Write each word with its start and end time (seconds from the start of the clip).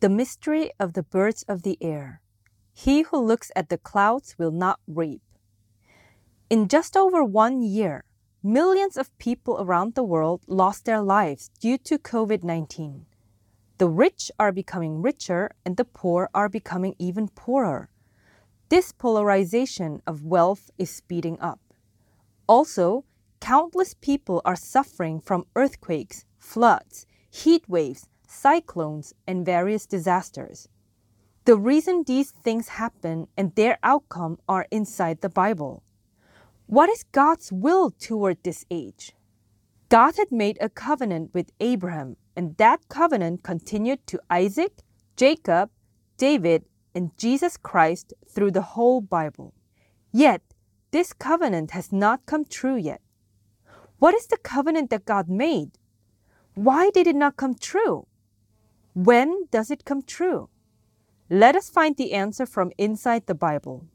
The 0.00 0.08
mystery 0.08 0.70
of 0.80 0.94
the 0.94 1.02
birds 1.02 1.44
of 1.46 1.60
the 1.62 1.76
air. 1.82 2.22
He 2.72 3.02
who 3.02 3.18
looks 3.18 3.52
at 3.54 3.68
the 3.68 3.76
clouds 3.76 4.34
will 4.38 4.50
not 4.50 4.80
reap. 4.86 5.20
In 6.48 6.68
just 6.68 6.96
over 6.96 7.22
one 7.22 7.60
year, 7.60 8.04
millions 8.42 8.96
of 8.96 9.16
people 9.18 9.60
around 9.60 9.94
the 9.94 10.02
world 10.02 10.40
lost 10.46 10.86
their 10.86 11.02
lives 11.02 11.50
due 11.60 11.76
to 11.76 11.98
COVID 11.98 12.42
19. 12.42 13.04
The 13.76 13.90
rich 13.90 14.30
are 14.38 14.52
becoming 14.52 15.02
richer 15.02 15.50
and 15.66 15.76
the 15.76 15.84
poor 15.84 16.30
are 16.32 16.48
becoming 16.48 16.94
even 16.98 17.28
poorer. 17.28 17.90
This 18.70 18.92
polarization 18.92 20.00
of 20.06 20.24
wealth 20.24 20.70
is 20.78 20.88
speeding 20.88 21.38
up. 21.40 21.60
Also, 22.46 23.04
countless 23.38 23.92
people 23.92 24.40
are 24.46 24.56
suffering 24.56 25.20
from 25.20 25.44
earthquakes, 25.54 26.24
floods, 26.38 27.06
heat 27.30 27.68
waves, 27.68 28.08
cyclones, 28.30 29.12
and 29.26 29.44
various 29.44 29.86
disasters. 29.86 30.68
The 31.44 31.56
reason 31.56 32.04
these 32.06 32.30
things 32.30 32.68
happen 32.68 33.26
and 33.36 33.54
their 33.54 33.78
outcome 33.82 34.38
are 34.48 34.66
inside 34.70 35.20
the 35.20 35.28
Bible. 35.28 35.82
What 36.66 36.88
is 36.88 37.04
God's 37.10 37.50
will 37.50 37.90
toward 37.90 38.42
this 38.42 38.64
age? 38.70 39.12
God 39.88 40.16
had 40.16 40.30
made 40.30 40.58
a 40.60 40.68
covenant 40.68 41.34
with 41.34 41.50
Abraham, 41.58 42.16
and 42.36 42.56
that 42.58 42.88
covenant 42.88 43.42
continued 43.42 44.06
to 44.06 44.20
Isaac, 44.30 44.82
Jacob, 45.16 45.70
David, 46.16 46.64
and 46.94 47.10
Jesus 47.18 47.56
Christ 47.56 48.12
through 48.28 48.52
the 48.52 48.62
whole 48.62 49.00
Bible. 49.00 49.52
Yet, 50.12 50.42
this 50.92 51.12
covenant 51.12 51.72
has 51.72 51.92
not 51.92 52.26
come 52.26 52.44
true 52.44 52.76
yet. 52.76 53.00
What 53.98 54.14
is 54.14 54.28
the 54.28 54.36
covenant 54.36 54.90
that 54.90 55.04
God 55.04 55.28
made? 55.28 55.72
Why 56.54 56.90
did 56.90 57.06
it 57.06 57.16
not 57.16 57.36
come 57.36 57.54
true? 57.54 58.06
When 58.94 59.46
does 59.52 59.70
it 59.70 59.84
come 59.84 60.02
true? 60.02 60.48
Let 61.28 61.54
us 61.54 61.70
find 61.70 61.96
the 61.96 62.12
answer 62.12 62.44
from 62.44 62.72
inside 62.76 63.26
the 63.26 63.36
Bible. 63.36 63.86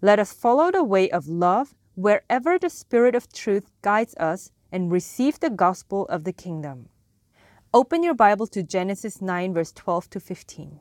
Let 0.00 0.18
us 0.18 0.32
follow 0.32 0.70
the 0.70 0.82
way 0.82 1.10
of 1.10 1.28
love 1.28 1.74
wherever 1.94 2.58
the 2.58 2.70
Spirit 2.70 3.14
of 3.14 3.30
truth 3.30 3.70
guides 3.82 4.14
us 4.16 4.50
and 4.72 4.90
receive 4.90 5.38
the 5.38 5.50
gospel 5.50 6.06
of 6.06 6.24
the 6.24 6.32
kingdom. 6.32 6.88
Open 7.74 8.02
your 8.02 8.14
Bible 8.14 8.46
to 8.48 8.62
Genesis 8.62 9.20
9, 9.20 9.52
verse 9.52 9.72
12 9.72 10.08
to 10.10 10.20
15. 10.20 10.80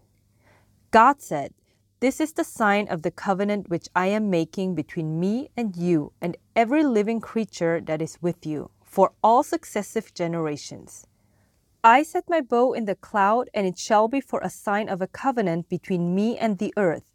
God 0.91 1.21
said, 1.21 1.53
This 1.99 2.21
is 2.21 2.31
the 2.31 2.45
sign 2.45 2.87
of 2.87 3.01
the 3.01 3.11
covenant 3.11 3.69
which 3.69 3.89
I 3.93 4.07
am 4.07 4.29
making 4.29 4.75
between 4.75 5.19
me 5.19 5.49
and 5.57 5.75
you 5.75 6.13
and 6.21 6.37
every 6.55 6.85
living 6.85 7.19
creature 7.19 7.81
that 7.81 8.01
is 8.01 8.17
with 8.21 8.45
you 8.45 8.71
for 8.85 9.11
all 9.21 9.43
successive 9.43 10.13
generations. 10.13 11.05
I 11.83 12.03
set 12.03 12.29
my 12.29 12.41
bow 12.41 12.73
in 12.73 12.85
the 12.85 12.93
cloud, 12.93 13.49
and 13.55 13.65
it 13.65 13.79
shall 13.79 14.07
be 14.07 14.21
for 14.21 14.39
a 14.41 14.51
sign 14.51 14.87
of 14.87 15.01
a 15.01 15.07
covenant 15.07 15.67
between 15.67 16.13
me 16.13 16.37
and 16.37 16.59
the 16.59 16.71
earth. 16.77 17.11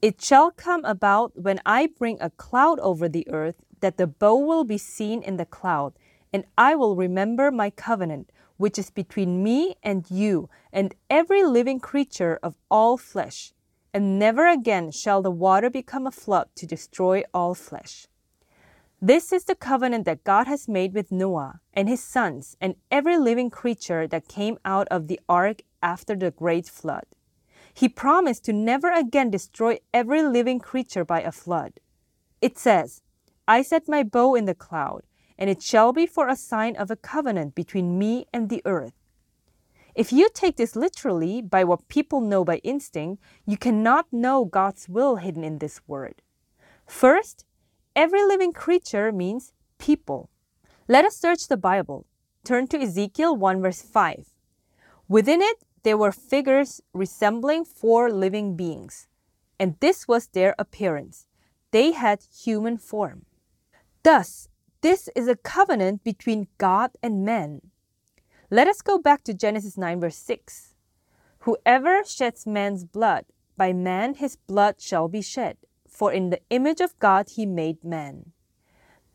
It 0.00 0.22
shall 0.22 0.50
come 0.50 0.82
about 0.86 1.38
when 1.38 1.60
I 1.66 1.86
bring 1.86 2.16
a 2.18 2.30
cloud 2.30 2.80
over 2.80 3.10
the 3.10 3.28
earth 3.28 3.56
that 3.80 3.98
the 3.98 4.06
bow 4.06 4.36
will 4.36 4.64
be 4.64 4.78
seen 4.78 5.22
in 5.22 5.36
the 5.36 5.44
cloud, 5.44 5.92
and 6.32 6.44
I 6.56 6.76
will 6.76 6.96
remember 6.96 7.50
my 7.50 7.68
covenant, 7.68 8.32
which 8.56 8.78
is 8.78 8.88
between 8.88 9.42
me 9.42 9.76
and 9.82 10.10
you 10.10 10.48
and 10.72 10.94
every 11.10 11.44
living 11.44 11.78
creature 11.78 12.38
of 12.42 12.56
all 12.70 12.96
flesh. 12.96 13.52
And 13.92 14.18
never 14.18 14.46
again 14.46 14.92
shall 14.92 15.20
the 15.20 15.30
water 15.30 15.68
become 15.68 16.06
a 16.06 16.10
flood 16.10 16.48
to 16.54 16.66
destroy 16.66 17.22
all 17.34 17.54
flesh. 17.54 18.06
This 19.02 19.32
is 19.32 19.44
the 19.44 19.54
covenant 19.54 20.04
that 20.04 20.24
God 20.24 20.46
has 20.46 20.68
made 20.68 20.92
with 20.92 21.10
Noah 21.10 21.60
and 21.72 21.88
his 21.88 22.02
sons 22.02 22.58
and 22.60 22.74
every 22.90 23.16
living 23.16 23.48
creature 23.48 24.06
that 24.06 24.28
came 24.28 24.58
out 24.62 24.86
of 24.90 25.08
the 25.08 25.18
ark 25.26 25.62
after 25.82 26.14
the 26.14 26.30
great 26.30 26.68
flood. 26.68 27.06
He 27.72 27.88
promised 27.88 28.44
to 28.44 28.52
never 28.52 28.92
again 28.92 29.30
destroy 29.30 29.78
every 29.94 30.22
living 30.22 30.58
creature 30.58 31.06
by 31.06 31.22
a 31.22 31.32
flood. 31.32 31.80
It 32.42 32.58
says, 32.58 33.00
I 33.48 33.62
set 33.62 33.88
my 33.88 34.02
bow 34.02 34.34
in 34.34 34.44
the 34.44 34.54
cloud, 34.54 35.04
and 35.38 35.48
it 35.48 35.62
shall 35.62 35.94
be 35.94 36.06
for 36.06 36.28
a 36.28 36.36
sign 36.36 36.76
of 36.76 36.90
a 36.90 36.96
covenant 36.96 37.54
between 37.54 37.98
me 37.98 38.26
and 38.34 38.50
the 38.50 38.60
earth. 38.66 38.92
If 39.94 40.12
you 40.12 40.28
take 40.34 40.56
this 40.56 40.76
literally 40.76 41.40
by 41.40 41.64
what 41.64 41.88
people 41.88 42.20
know 42.20 42.44
by 42.44 42.56
instinct, 42.58 43.22
you 43.46 43.56
cannot 43.56 44.12
know 44.12 44.44
God's 44.44 44.90
will 44.90 45.16
hidden 45.16 45.42
in 45.42 45.58
this 45.58 45.80
word. 45.86 46.20
First, 46.86 47.46
Every 48.00 48.24
living 48.24 48.54
creature 48.54 49.12
means 49.12 49.52
people. 49.76 50.30
Let 50.88 51.04
us 51.04 51.18
search 51.18 51.48
the 51.48 51.58
Bible. 51.58 52.06
Turn 52.44 52.66
to 52.68 52.80
Ezekiel 52.80 53.36
1 53.36 53.60
verse 53.60 53.82
5. 53.82 54.32
Within 55.06 55.42
it, 55.42 55.58
there 55.82 55.98
were 55.98 56.10
figures 56.10 56.80
resembling 56.94 57.66
four 57.66 58.10
living 58.10 58.56
beings, 58.56 59.06
and 59.58 59.76
this 59.80 60.08
was 60.08 60.28
their 60.28 60.54
appearance. 60.58 61.26
They 61.72 61.92
had 61.92 62.24
human 62.42 62.78
form. 62.78 63.26
Thus, 64.02 64.48
this 64.80 65.10
is 65.14 65.28
a 65.28 65.36
covenant 65.36 66.02
between 66.02 66.48
God 66.56 66.92
and 67.02 67.22
man. 67.22 67.60
Let 68.50 68.66
us 68.66 68.80
go 68.80 68.96
back 68.96 69.24
to 69.24 69.34
Genesis 69.34 69.76
9 69.76 70.00
verse 70.00 70.16
6. 70.16 70.72
Whoever 71.40 72.02
sheds 72.06 72.46
man's 72.46 72.86
blood, 72.86 73.26
by 73.58 73.74
man 73.74 74.14
his 74.14 74.36
blood 74.36 74.80
shall 74.80 75.06
be 75.06 75.20
shed 75.20 75.58
for 76.00 76.10
in 76.10 76.30
the 76.30 76.40
image 76.48 76.80
of 76.80 76.98
God 76.98 77.28
he 77.28 77.44
made 77.44 77.84
man. 77.84 78.32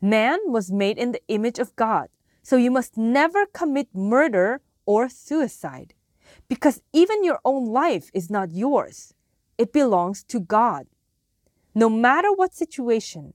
Man 0.00 0.38
was 0.46 0.70
made 0.70 0.98
in 0.98 1.10
the 1.10 1.26
image 1.26 1.58
of 1.58 1.74
God, 1.74 2.06
so 2.44 2.54
you 2.54 2.70
must 2.70 2.96
never 2.96 3.44
commit 3.44 3.88
murder 3.92 4.60
or 4.86 5.08
suicide, 5.08 5.94
because 6.46 6.82
even 6.92 7.24
your 7.24 7.40
own 7.44 7.64
life 7.64 8.08
is 8.14 8.30
not 8.30 8.52
yours. 8.52 9.14
It 9.58 9.72
belongs 9.72 10.22
to 10.30 10.38
God. 10.38 10.86
No 11.74 11.88
matter 11.90 12.32
what 12.32 12.54
situation, 12.54 13.34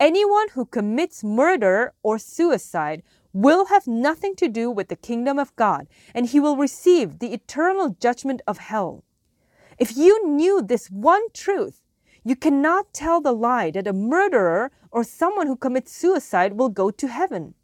anyone 0.00 0.48
who 0.54 0.66
commits 0.66 1.22
murder 1.22 1.94
or 2.02 2.18
suicide 2.18 3.04
will 3.32 3.66
have 3.66 3.86
nothing 3.86 4.34
to 4.34 4.48
do 4.48 4.72
with 4.72 4.88
the 4.88 5.04
kingdom 5.08 5.38
of 5.38 5.54
God, 5.54 5.86
and 6.16 6.26
he 6.26 6.40
will 6.40 6.56
receive 6.56 7.20
the 7.20 7.32
eternal 7.32 7.90
judgment 8.00 8.42
of 8.44 8.58
hell. 8.58 9.04
If 9.78 9.96
you 9.96 10.26
knew 10.26 10.60
this 10.60 10.90
one 10.90 11.22
truth, 11.32 11.84
you 12.28 12.36
cannot 12.36 12.92
tell 12.92 13.22
the 13.22 13.32
lie 13.32 13.70
that 13.70 13.86
a 13.86 13.92
murderer 13.92 14.70
or 14.90 15.02
someone 15.02 15.46
who 15.46 15.56
commits 15.56 15.92
suicide 15.92 16.52
will 16.52 16.68
go 16.68 16.90
to 16.90 17.08
heaven. 17.08 17.54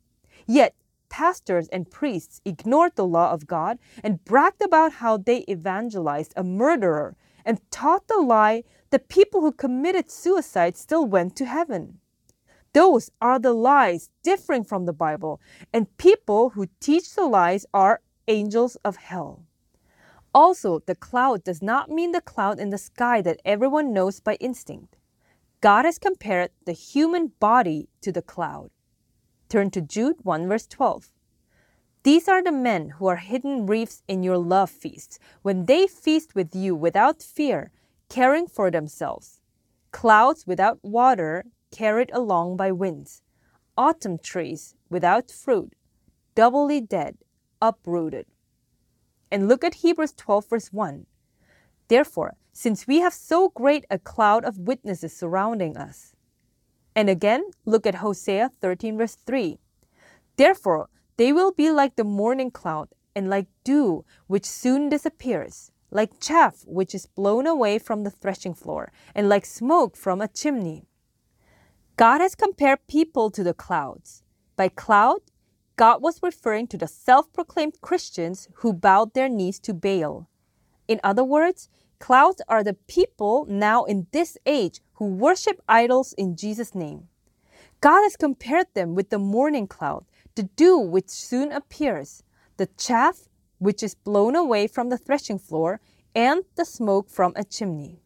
Yet, 0.47 0.75
pastors 1.11 1.69
and 1.69 1.91
priests 1.91 2.41
ignored 2.47 2.93
the 2.97 3.07
law 3.07 3.31
of 3.31 3.47
God 3.47 3.79
and 4.03 4.25
bragged 4.25 4.63
about 4.63 4.95
how 4.95 5.19
they 5.19 5.45
evangelized 5.49 6.33
a 6.35 6.43
murderer 6.43 7.15
and 7.45 7.61
taught 7.71 8.09
the 8.09 8.23
lie 8.23 8.65
that 8.89 9.09
people 9.09 9.43
who 9.43 9.53
committed 9.53 10.11
suicide 10.11 10.79
still 10.79 11.05
went 11.05 11.37
to 11.37 11.45
heaven. 11.45 12.01
Those 12.73 13.11
are 13.21 13.39
the 13.39 13.53
lies 13.53 14.11
differing 14.23 14.65
from 14.65 14.87
the 14.87 14.93
Bible, 14.93 15.41
and 15.73 15.97
people 15.99 16.51
who 16.51 16.69
teach 16.81 17.15
the 17.15 17.27
lies 17.27 17.67
are 17.75 18.01
angels 18.29 18.77
of 18.85 18.97
hell. 18.97 19.45
Also, 20.35 20.81
the 20.81 20.97
cloud 20.97 21.45
does 21.45 21.63
not 21.63 21.89
mean 21.89 22.11
the 22.11 22.21
cloud 22.21 22.59
in 22.59 22.71
the 22.71 22.79
sky 22.79 23.23
that 23.23 23.41
everyone 23.45 23.93
knows 23.93 24.19
by 24.19 24.35
instinct. 24.35 24.97
God 25.61 25.85
has 25.85 25.99
compared 25.99 26.51
the 26.67 26.73
human 26.73 27.33
body 27.39 27.89
to 28.03 28.11
the 28.11 28.21
cloud. 28.21 28.71
Turn 29.49 29.71
to 29.71 29.81
Jude 29.81 30.17
1 30.23 30.49
verse 30.49 30.67
12. 30.67 31.13
These 32.03 32.29
are 32.29 32.43
the 32.43 32.53
men 32.53 32.91
who 32.91 33.07
are 33.07 33.17
hidden 33.17 33.65
reefs 33.65 34.03
in 34.09 34.23
your 34.23 34.37
love 34.37 34.71
feasts, 34.71 35.19
when 35.43 35.65
they 35.65 35.87
feast 35.87 36.35
with 36.35 36.55
you 36.55 36.75
without 36.75 37.23
fear, 37.23 37.71
caring 38.11 38.47
for 38.47 38.71
themselves. 38.71 39.41
Clouds 39.91 40.47
without 40.47 40.81
water, 40.83 41.45
carried 41.71 42.11
along 42.13 42.57
by 42.57 42.73
winds. 42.73 43.23
Autumn 43.77 44.19
trees 44.19 44.75
without 44.91 45.31
fruit, 45.31 45.75
doubly 46.35 46.81
dead, 46.81 47.17
uprooted. 47.63 48.27
And 49.35 49.49
look 49.49 49.65
at 49.65 49.83
Hebrews 49.83 50.13
12, 50.13 50.49
verse 50.49 50.73
1. 50.73 51.07
Therefore, 51.89 52.37
since 52.53 52.87
we 52.87 53.01
have 53.01 53.13
so 53.13 53.49
great 53.49 53.85
a 53.91 53.99
cloud 53.99 54.45
of 54.45 54.61
witnesses 54.61 55.17
surrounding 55.17 55.77
us. 55.77 56.15
And 56.95 57.11
again, 57.11 57.51
look 57.65 57.85
at 57.85 57.97
Hosea 57.97 58.53
13, 58.61 58.97
verse 58.97 59.17
3. 59.27 59.59
Therefore, 60.37 60.89
they 61.17 61.33
will 61.33 61.51
be 61.51 61.69
like 61.73 61.97
the 61.97 62.05
morning 62.05 62.53
cloud, 62.53 62.91
and 63.17 63.29
like 63.29 63.49
dew, 63.65 64.05
which 64.29 64.47
soon 64.47 64.89
disappears, 64.89 65.73
like 65.91 66.21
chaff 66.21 66.63
which 66.65 66.95
is 66.95 67.07
blown 67.07 67.45
away 67.45 67.81
from 67.81 68.05
the 68.05 68.13
threshing 68.13 68.55
floor, 68.55 68.93
and 69.17 69.29
like 69.29 69.47
smoke 69.47 69.97
from 69.97 70.21
a 70.21 70.29
chimney. 70.29 70.85
God 71.97 72.21
has 72.21 72.37
compared 72.37 72.87
people 72.87 73.33
to 73.33 73.43
the 73.43 73.53
clouds. 73.53 74.23
By 74.55 74.69
cloud, 74.69 75.23
God 75.77 76.03
was 76.03 76.23
referring 76.23 76.69
to 76.69 76.79
the 76.79 76.87
self 76.87 77.33
proclaimed 77.33 77.81
Christians 77.81 78.49
who 78.57 78.73
bowed 78.73 79.15
their 79.15 79.29
knees 79.29 79.59
to 79.61 79.75
Baal. 79.75 80.29
In 80.87 81.01
other 81.03 81.25
words, 81.25 81.69
clouds 81.99 82.41
are 82.49 82.63
the 82.63 82.75
people 82.87 83.45
now 83.49 83.85
in 83.85 84.07
this 84.13 84.39
age 84.47 84.81
who 84.95 85.07
worship 85.07 85.61
idols 85.69 86.13
in 86.13 86.37
Jesus' 86.37 86.75
name. 86.75 87.09
God 87.81 88.03
has 88.03 88.17
compared 88.17 88.69
them 88.75 88.95
with 88.95 89.11
the 89.11 89.19
morning 89.19 89.67
cloud, 89.67 90.05
the 90.37 90.45
dew 90.45 90.79
which 90.79 91.11
soon 91.11 91.51
appears, 91.51 92.23
the 92.57 92.69
chaff 92.79 93.29
which 93.59 93.83
is 93.83 93.95
blown 93.95 94.37
away 94.37 94.67
from 94.67 94.91
the 94.91 94.99
threshing 94.99 95.39
floor, 95.39 95.81
and 96.15 96.45
the 96.55 96.65
smoke 96.65 97.11
from 97.11 97.33
a 97.35 97.43
chimney. 97.43 97.99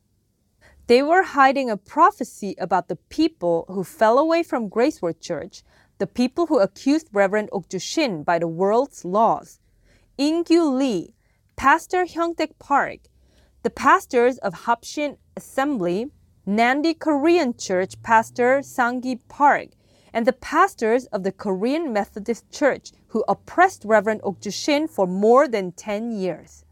They 0.86 1.02
were 1.02 1.22
hiding 1.22 1.68
a 1.68 1.76
prophecy 1.76 2.54
about 2.58 2.88
the 2.88 2.96
people 2.96 3.66
who 3.68 3.84
fell 3.84 4.18
away 4.18 4.42
from 4.42 4.70
Grace 4.70 5.02
Road 5.02 5.20
Church, 5.20 5.62
the 5.98 6.06
people 6.06 6.46
who 6.46 6.60
accused 6.60 7.08
Reverend 7.12 7.50
Shin 7.78 8.22
by 8.22 8.38
the 8.38 8.46
world's 8.46 9.04
laws, 9.04 9.58
Ingyu 10.16 10.76
Lee, 10.78 11.14
Pastor 11.56 12.04
Hyungtaek 12.04 12.58
Park, 12.60 13.00
the 13.64 13.70
pastors 13.70 14.38
of 14.38 14.64
Hapshin 14.66 15.16
Assembly, 15.36 16.10
Nandi 16.46 16.94
Korean 16.94 17.56
Church 17.56 18.00
Pastor 18.02 18.60
Sanggi 18.60 19.18
Park, 19.28 19.70
and 20.12 20.24
the 20.24 20.32
pastors 20.32 21.06
of 21.06 21.24
the 21.24 21.32
Korean 21.32 21.92
Methodist 21.92 22.50
Church 22.50 22.92
who 23.08 23.24
oppressed 23.28 23.84
Reverend 23.84 24.22
Shin 24.50 24.86
for 24.86 25.06
more 25.06 25.48
than 25.48 25.72
10 25.72 26.12
years. 26.12 26.64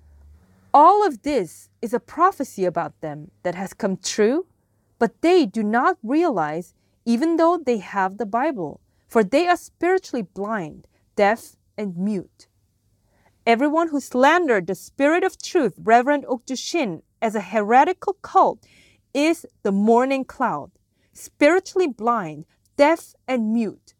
All 0.72 1.06
of 1.06 1.22
this 1.22 1.68
is 1.82 1.92
a 1.92 2.00
prophecy 2.00 2.64
about 2.64 3.00
them 3.00 3.30
that 3.42 3.54
has 3.54 3.74
come 3.74 3.96
true, 3.96 4.46
but 4.98 5.20
they 5.20 5.46
do 5.46 5.62
not 5.62 5.98
realize, 6.02 6.74
even 7.04 7.36
though 7.36 7.58
they 7.58 7.78
have 7.78 8.18
the 8.18 8.26
Bible, 8.26 8.80
for 9.06 9.22
they 9.22 9.46
are 9.46 9.56
spiritually 9.56 10.22
blind, 10.22 10.86
deaf, 11.14 11.56
and 11.76 11.96
mute. 11.96 12.48
Everyone 13.46 13.88
who 13.88 14.00
slandered 14.00 14.66
the 14.66 14.74
spirit 14.74 15.22
of 15.22 15.40
truth, 15.40 15.74
Reverend 15.78 16.24
Okju 16.24 16.58
Shin, 16.58 17.02
as 17.22 17.34
a 17.34 17.40
heretical 17.40 18.14
cult 18.14 18.66
is 19.14 19.46
the 19.62 19.72
morning 19.72 20.24
cloud, 20.24 20.72
spiritually 21.12 21.86
blind, 21.86 22.44
deaf, 22.76 23.14
and 23.28 23.52
mute. 23.52 23.94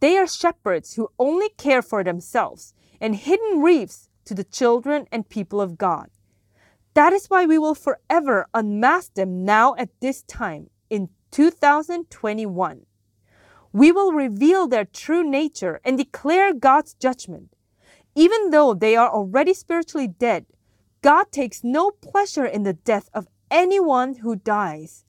They 0.00 0.16
are 0.16 0.26
shepherds 0.26 0.94
who 0.94 1.10
only 1.18 1.48
care 1.50 1.82
for 1.82 2.04
themselves 2.04 2.74
and 3.00 3.16
hidden 3.16 3.60
reefs 3.60 4.08
to 4.24 4.34
the 4.34 4.44
children 4.44 5.06
and 5.10 5.28
people 5.28 5.60
of 5.60 5.76
God. 5.76 6.10
That 6.94 7.12
is 7.12 7.28
why 7.28 7.44
we 7.44 7.58
will 7.58 7.74
forever 7.74 8.46
unmask 8.54 9.14
them 9.14 9.44
now 9.44 9.74
at 9.76 9.90
this 10.00 10.22
time 10.22 10.70
in 10.88 11.10
2021. 11.30 12.85
We 13.76 13.92
will 13.92 14.12
reveal 14.12 14.66
their 14.66 14.86
true 14.86 15.22
nature 15.22 15.82
and 15.84 15.98
declare 15.98 16.54
God's 16.54 16.94
judgment. 16.94 17.52
Even 18.14 18.48
though 18.48 18.72
they 18.72 18.96
are 18.96 19.10
already 19.10 19.52
spiritually 19.52 20.08
dead, 20.08 20.46
God 21.02 21.30
takes 21.30 21.62
no 21.62 21.90
pleasure 21.90 22.46
in 22.46 22.62
the 22.62 22.72
death 22.72 23.10
of 23.12 23.28
anyone 23.50 24.14
who 24.14 24.34
dies. 24.34 25.04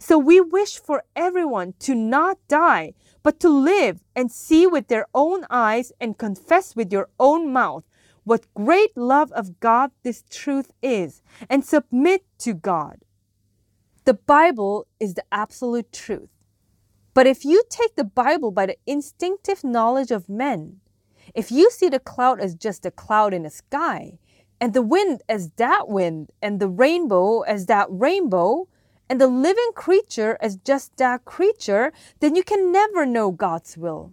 So 0.00 0.18
we 0.18 0.40
wish 0.40 0.76
for 0.76 1.04
everyone 1.14 1.74
to 1.86 1.94
not 1.94 2.38
die, 2.48 2.94
but 3.22 3.38
to 3.38 3.48
live 3.48 4.02
and 4.16 4.28
see 4.28 4.66
with 4.66 4.88
their 4.88 5.06
own 5.14 5.46
eyes 5.48 5.92
and 6.00 6.18
confess 6.18 6.74
with 6.74 6.92
your 6.92 7.10
own 7.20 7.52
mouth 7.52 7.84
what 8.24 8.52
great 8.54 8.96
love 8.96 9.30
of 9.30 9.60
God 9.60 9.92
this 10.02 10.24
truth 10.28 10.72
is 10.82 11.22
and 11.48 11.64
submit 11.64 12.24
to 12.38 12.54
God. 12.54 13.02
The 14.04 14.14
Bible 14.14 14.88
is 14.98 15.14
the 15.14 15.24
absolute 15.30 15.92
truth. 15.92 16.33
But 17.14 17.28
if 17.28 17.44
you 17.44 17.62
take 17.70 17.94
the 17.94 18.04
Bible 18.04 18.50
by 18.50 18.66
the 18.66 18.76
instinctive 18.86 19.62
knowledge 19.62 20.10
of 20.10 20.28
men, 20.28 20.80
if 21.32 21.52
you 21.52 21.70
see 21.70 21.88
the 21.88 22.00
cloud 22.00 22.40
as 22.40 22.56
just 22.56 22.84
a 22.84 22.90
cloud 22.90 23.32
in 23.32 23.44
the 23.44 23.50
sky, 23.50 24.18
and 24.60 24.74
the 24.74 24.82
wind 24.82 25.22
as 25.28 25.50
that 25.56 25.88
wind, 25.88 26.30
and 26.42 26.58
the 26.58 26.68
rainbow 26.68 27.42
as 27.42 27.66
that 27.66 27.86
rainbow, 27.88 28.68
and 29.08 29.20
the 29.20 29.28
living 29.28 29.70
creature 29.74 30.36
as 30.40 30.56
just 30.56 30.96
that 30.96 31.24
creature, 31.24 31.92
then 32.20 32.34
you 32.34 32.42
can 32.42 32.72
never 32.72 33.06
know 33.06 33.30
God's 33.30 33.76
will. 33.76 34.12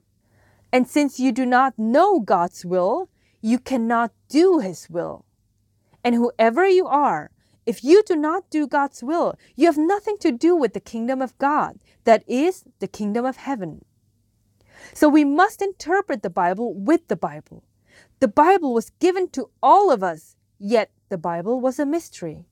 And 0.71 0.87
since 0.87 1.19
you 1.19 1.31
do 1.31 1.45
not 1.45 1.77
know 1.77 2.19
God's 2.19 2.63
will, 2.65 3.09
you 3.41 3.57
cannot 3.57 4.11
do 4.29 4.59
His 4.59 4.89
will. 4.89 5.25
And 6.03 6.15
whoever 6.15 6.67
you 6.67 6.87
are, 6.87 7.31
if 7.65 7.83
you 7.83 8.03
do 8.03 8.15
not 8.15 8.49
do 8.49 8.67
God's 8.67 9.03
will, 9.03 9.35
you 9.55 9.67
have 9.67 9.77
nothing 9.77 10.17
to 10.19 10.31
do 10.31 10.55
with 10.55 10.73
the 10.73 10.79
kingdom 10.79 11.21
of 11.21 11.37
God, 11.37 11.79
that 12.05 12.23
is, 12.27 12.63
the 12.79 12.87
kingdom 12.87 13.25
of 13.25 13.37
heaven. 13.37 13.85
So 14.93 15.07
we 15.07 15.23
must 15.23 15.61
interpret 15.61 16.23
the 16.23 16.29
Bible 16.29 16.73
with 16.73 17.07
the 17.07 17.15
Bible. 17.15 17.63
The 18.19 18.27
Bible 18.27 18.73
was 18.73 18.91
given 18.99 19.29
to 19.29 19.49
all 19.61 19.91
of 19.91 20.03
us, 20.03 20.35
yet 20.57 20.91
the 21.09 21.17
Bible 21.17 21.59
was 21.59 21.79
a 21.79 21.85
mystery. 21.85 22.45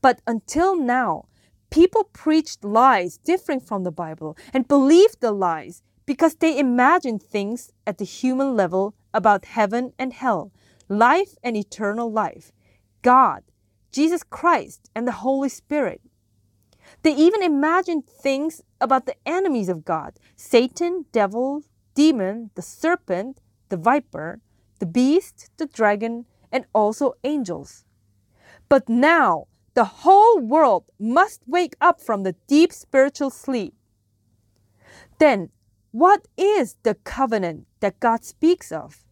But 0.00 0.20
until 0.26 0.76
now, 0.76 1.26
people 1.70 2.04
preached 2.12 2.64
lies 2.64 3.18
differing 3.18 3.60
from 3.60 3.84
the 3.84 3.92
Bible 3.92 4.36
and 4.52 4.68
believed 4.68 5.20
the 5.20 5.32
lies 5.32 5.82
because 6.06 6.36
they 6.36 6.58
imagined 6.58 7.22
things 7.22 7.72
at 7.86 7.98
the 7.98 8.04
human 8.04 8.56
level 8.56 8.94
about 9.12 9.44
heaven 9.44 9.92
and 9.98 10.12
hell, 10.12 10.52
life 10.88 11.34
and 11.42 11.56
eternal 11.56 12.10
life, 12.10 12.52
God, 13.02 13.42
Jesus 13.96 14.22
Christ, 14.22 14.90
and 14.94 15.08
the 15.08 15.24
Holy 15.24 15.48
Spirit. 15.48 16.02
They 17.02 17.14
even 17.14 17.42
imagined 17.42 18.04
things 18.06 18.60
about 18.78 19.06
the 19.06 19.16
enemies 19.24 19.70
of 19.70 19.86
God 19.86 20.20
Satan, 20.36 21.06
devil, 21.12 21.62
demon, 21.94 22.50
the 22.56 22.60
serpent, 22.60 23.40
the 23.70 23.78
viper, 23.78 24.42
the 24.80 24.84
beast, 24.84 25.48
the 25.56 25.64
dragon, 25.64 26.26
and 26.52 26.66
also 26.74 27.14
angels. 27.24 27.86
But 28.68 28.86
now, 28.86 29.46
the 29.72 30.04
whole 30.04 30.40
world 30.40 30.84
must 31.00 31.40
wake 31.46 31.74
up 31.80 31.98
from 31.98 32.22
the 32.22 32.36
deep 32.46 32.74
spiritual 32.74 33.30
sleep. 33.30 33.72
Then, 35.18 35.48
what 35.92 36.28
is 36.36 36.76
the 36.82 36.96
covenant 36.96 37.66
that 37.80 37.98
God 37.98 38.26
speaks 38.26 38.70
of? 38.70 39.06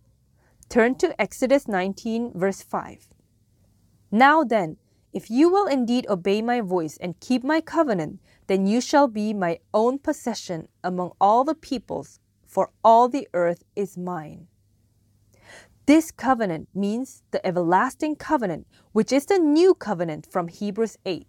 Turn 0.68 0.94
to 0.96 1.18
Exodus 1.18 1.66
19, 1.66 2.32
verse 2.34 2.60
5. 2.60 3.13
Now 4.14 4.44
then, 4.44 4.76
if 5.12 5.28
you 5.28 5.50
will 5.50 5.66
indeed 5.66 6.06
obey 6.08 6.40
my 6.40 6.60
voice 6.60 6.96
and 6.98 7.18
keep 7.18 7.42
my 7.42 7.60
covenant, 7.60 8.20
then 8.46 8.64
you 8.64 8.80
shall 8.80 9.08
be 9.08 9.34
my 9.34 9.58
own 9.74 9.98
possession 9.98 10.68
among 10.84 11.10
all 11.20 11.42
the 11.42 11.56
peoples, 11.56 12.20
for 12.46 12.70
all 12.84 13.08
the 13.08 13.26
earth 13.34 13.64
is 13.74 13.98
mine. 13.98 14.46
This 15.86 16.12
covenant 16.12 16.68
means 16.72 17.24
the 17.32 17.44
everlasting 17.44 18.14
covenant, 18.14 18.68
which 18.92 19.10
is 19.10 19.26
the 19.26 19.40
new 19.40 19.74
covenant 19.74 20.30
from 20.30 20.46
Hebrews 20.46 20.96
8. 21.04 21.26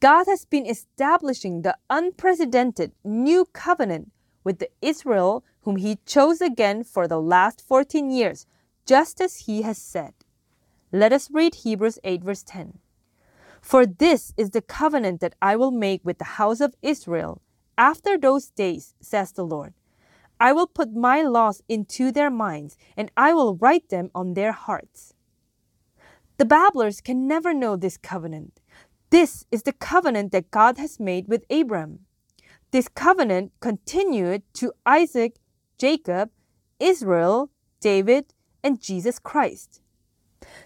God 0.00 0.26
has 0.26 0.44
been 0.44 0.66
establishing 0.66 1.62
the 1.62 1.78
unprecedented 1.88 2.90
new 3.04 3.44
covenant 3.52 4.10
with 4.42 4.58
the 4.58 4.70
Israel 4.82 5.44
whom 5.60 5.76
he 5.76 6.00
chose 6.04 6.40
again 6.40 6.82
for 6.82 7.06
the 7.06 7.20
last 7.20 7.62
14 7.64 8.10
years, 8.10 8.46
just 8.84 9.20
as 9.20 9.46
he 9.46 9.62
has 9.62 9.78
said. 9.78 10.14
Let 10.94 11.12
us 11.12 11.28
read 11.28 11.56
Hebrews 11.56 11.98
8, 12.04 12.22
verse 12.22 12.44
10. 12.44 12.78
For 13.60 13.84
this 13.84 14.32
is 14.36 14.50
the 14.50 14.62
covenant 14.62 15.20
that 15.22 15.34
I 15.42 15.56
will 15.56 15.72
make 15.72 16.00
with 16.04 16.18
the 16.18 16.38
house 16.38 16.60
of 16.60 16.76
Israel 16.82 17.42
after 17.76 18.16
those 18.16 18.50
days, 18.50 18.94
says 19.00 19.32
the 19.32 19.42
Lord. 19.42 19.74
I 20.38 20.52
will 20.52 20.68
put 20.68 20.94
my 20.94 21.22
laws 21.22 21.64
into 21.68 22.12
their 22.12 22.30
minds, 22.30 22.76
and 22.96 23.10
I 23.16 23.34
will 23.34 23.56
write 23.56 23.88
them 23.88 24.12
on 24.14 24.34
their 24.34 24.52
hearts. 24.52 25.14
The 26.36 26.44
babblers 26.44 27.00
can 27.00 27.26
never 27.26 27.52
know 27.52 27.74
this 27.74 27.96
covenant. 27.96 28.60
This 29.10 29.46
is 29.50 29.64
the 29.64 29.72
covenant 29.72 30.30
that 30.30 30.52
God 30.52 30.78
has 30.78 31.00
made 31.00 31.26
with 31.26 31.44
Abram. 31.50 32.06
This 32.70 32.86
covenant 32.86 33.50
continued 33.58 34.44
to 34.54 34.72
Isaac, 34.86 35.40
Jacob, 35.76 36.30
Israel, 36.78 37.50
David, 37.80 38.32
and 38.62 38.80
Jesus 38.80 39.18
Christ. 39.18 39.80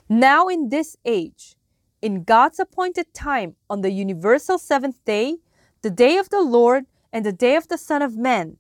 Now, 0.09 0.49
in 0.49 0.69
this 0.69 0.97
age, 1.05 1.57
in 2.01 2.25
God's 2.25 2.59
appointed 2.59 3.13
time, 3.13 3.57
on 3.69 3.81
the 3.81 3.91
universal 3.91 4.59
seventh 4.59 5.05
day, 5.05 5.37
the 5.83 5.91
day 5.91 6.17
of 6.17 6.29
the 6.29 6.41
Lord, 6.43 6.87
and 7.13 7.25
the 7.25 7.33
day 7.33 7.57
of 7.57 7.69
the 7.69 7.79
Son 7.79 8.03
of 8.03 8.17
Man, 8.17 8.59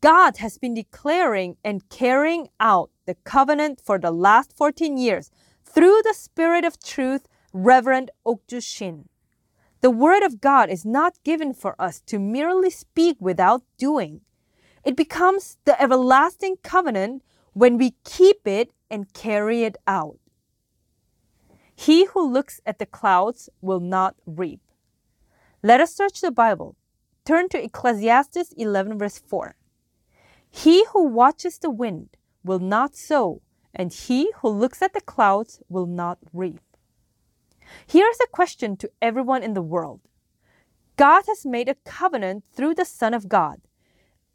God 0.00 0.38
has 0.38 0.58
been 0.58 0.74
declaring 0.74 1.56
and 1.64 1.88
carrying 1.88 2.48
out 2.60 2.90
the 3.06 3.14
covenant 3.24 3.80
for 3.80 3.98
the 3.98 4.10
last 4.10 4.56
14 4.56 4.98
years 4.98 5.30
through 5.64 6.00
the 6.02 6.14
Spirit 6.14 6.64
of 6.64 6.82
truth, 6.82 7.26
Reverend 7.52 8.10
Okju 8.26 8.62
Shin. 8.62 9.08
The 9.80 9.90
Word 9.90 10.22
of 10.22 10.40
God 10.40 10.68
is 10.68 10.84
not 10.84 11.22
given 11.24 11.54
for 11.54 11.80
us 11.80 12.00
to 12.06 12.18
merely 12.18 12.70
speak 12.70 13.16
without 13.20 13.62
doing. 13.78 14.20
It 14.84 14.96
becomes 14.96 15.58
the 15.64 15.80
everlasting 15.80 16.56
covenant 16.62 17.22
when 17.52 17.78
we 17.78 17.94
keep 18.04 18.46
it 18.46 18.72
and 18.90 19.12
carry 19.12 19.64
it 19.64 19.76
out. 19.86 20.18
He 21.76 22.06
who 22.06 22.26
looks 22.26 22.60
at 22.64 22.78
the 22.78 22.86
clouds 22.86 23.50
will 23.60 23.80
not 23.80 24.16
reap. 24.24 24.60
Let 25.62 25.80
us 25.80 25.94
search 25.94 26.20
the 26.20 26.30
Bible. 26.30 26.74
Turn 27.24 27.48
to 27.50 27.62
Ecclesiastes 27.62 28.52
11, 28.56 28.98
verse 28.98 29.18
4. 29.18 29.56
He 30.48 30.86
who 30.86 31.04
watches 31.04 31.58
the 31.58 31.70
wind 31.70 32.16
will 32.42 32.60
not 32.60 32.96
sow, 32.96 33.42
and 33.74 33.92
he 33.92 34.32
who 34.40 34.48
looks 34.48 34.80
at 34.80 34.94
the 34.94 35.02
clouds 35.02 35.60
will 35.68 35.86
not 35.86 36.18
reap. 36.32 36.60
Here's 37.86 38.18
a 38.20 38.28
question 38.28 38.76
to 38.78 38.90
everyone 39.02 39.42
in 39.42 39.52
the 39.52 39.62
world 39.62 40.00
God 40.96 41.24
has 41.26 41.44
made 41.44 41.68
a 41.68 41.76
covenant 41.84 42.44
through 42.52 42.74
the 42.74 42.86
Son 42.86 43.12
of 43.12 43.28
God. 43.28 43.60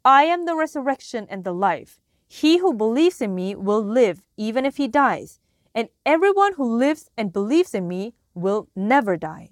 I 0.04 0.24
am 0.24 0.44
the 0.44 0.54
resurrection 0.54 1.26
and 1.28 1.42
the 1.42 1.52
life. 1.52 1.98
He 2.28 2.58
who 2.58 2.72
believes 2.72 3.20
in 3.20 3.34
me 3.34 3.56
will 3.56 3.82
live 3.82 4.22
even 4.36 4.64
if 4.64 4.76
he 4.76 4.86
dies, 4.86 5.40
and 5.74 5.88
everyone 6.04 6.54
who 6.54 6.76
lives 6.76 7.10
and 7.16 7.32
believes 7.32 7.74
in 7.74 7.88
me 7.88 8.14
will 8.34 8.68
never 8.74 9.16
die. 9.16 9.50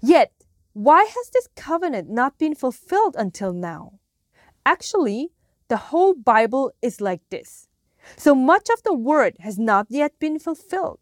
Yet, 0.00 0.32
why 0.72 1.04
has 1.04 1.30
this 1.30 1.48
covenant 1.56 2.08
not 2.08 2.38
been 2.38 2.54
fulfilled 2.54 3.16
until 3.18 3.52
now? 3.52 3.98
Actually, 4.64 5.32
the 5.68 5.90
whole 5.90 6.14
Bible 6.14 6.72
is 6.82 7.00
like 7.00 7.22
this. 7.30 7.68
So 8.16 8.34
much 8.34 8.68
of 8.70 8.82
the 8.82 8.94
word 8.94 9.36
has 9.40 9.58
not 9.58 9.86
yet 9.88 10.18
been 10.18 10.38
fulfilled. 10.38 11.00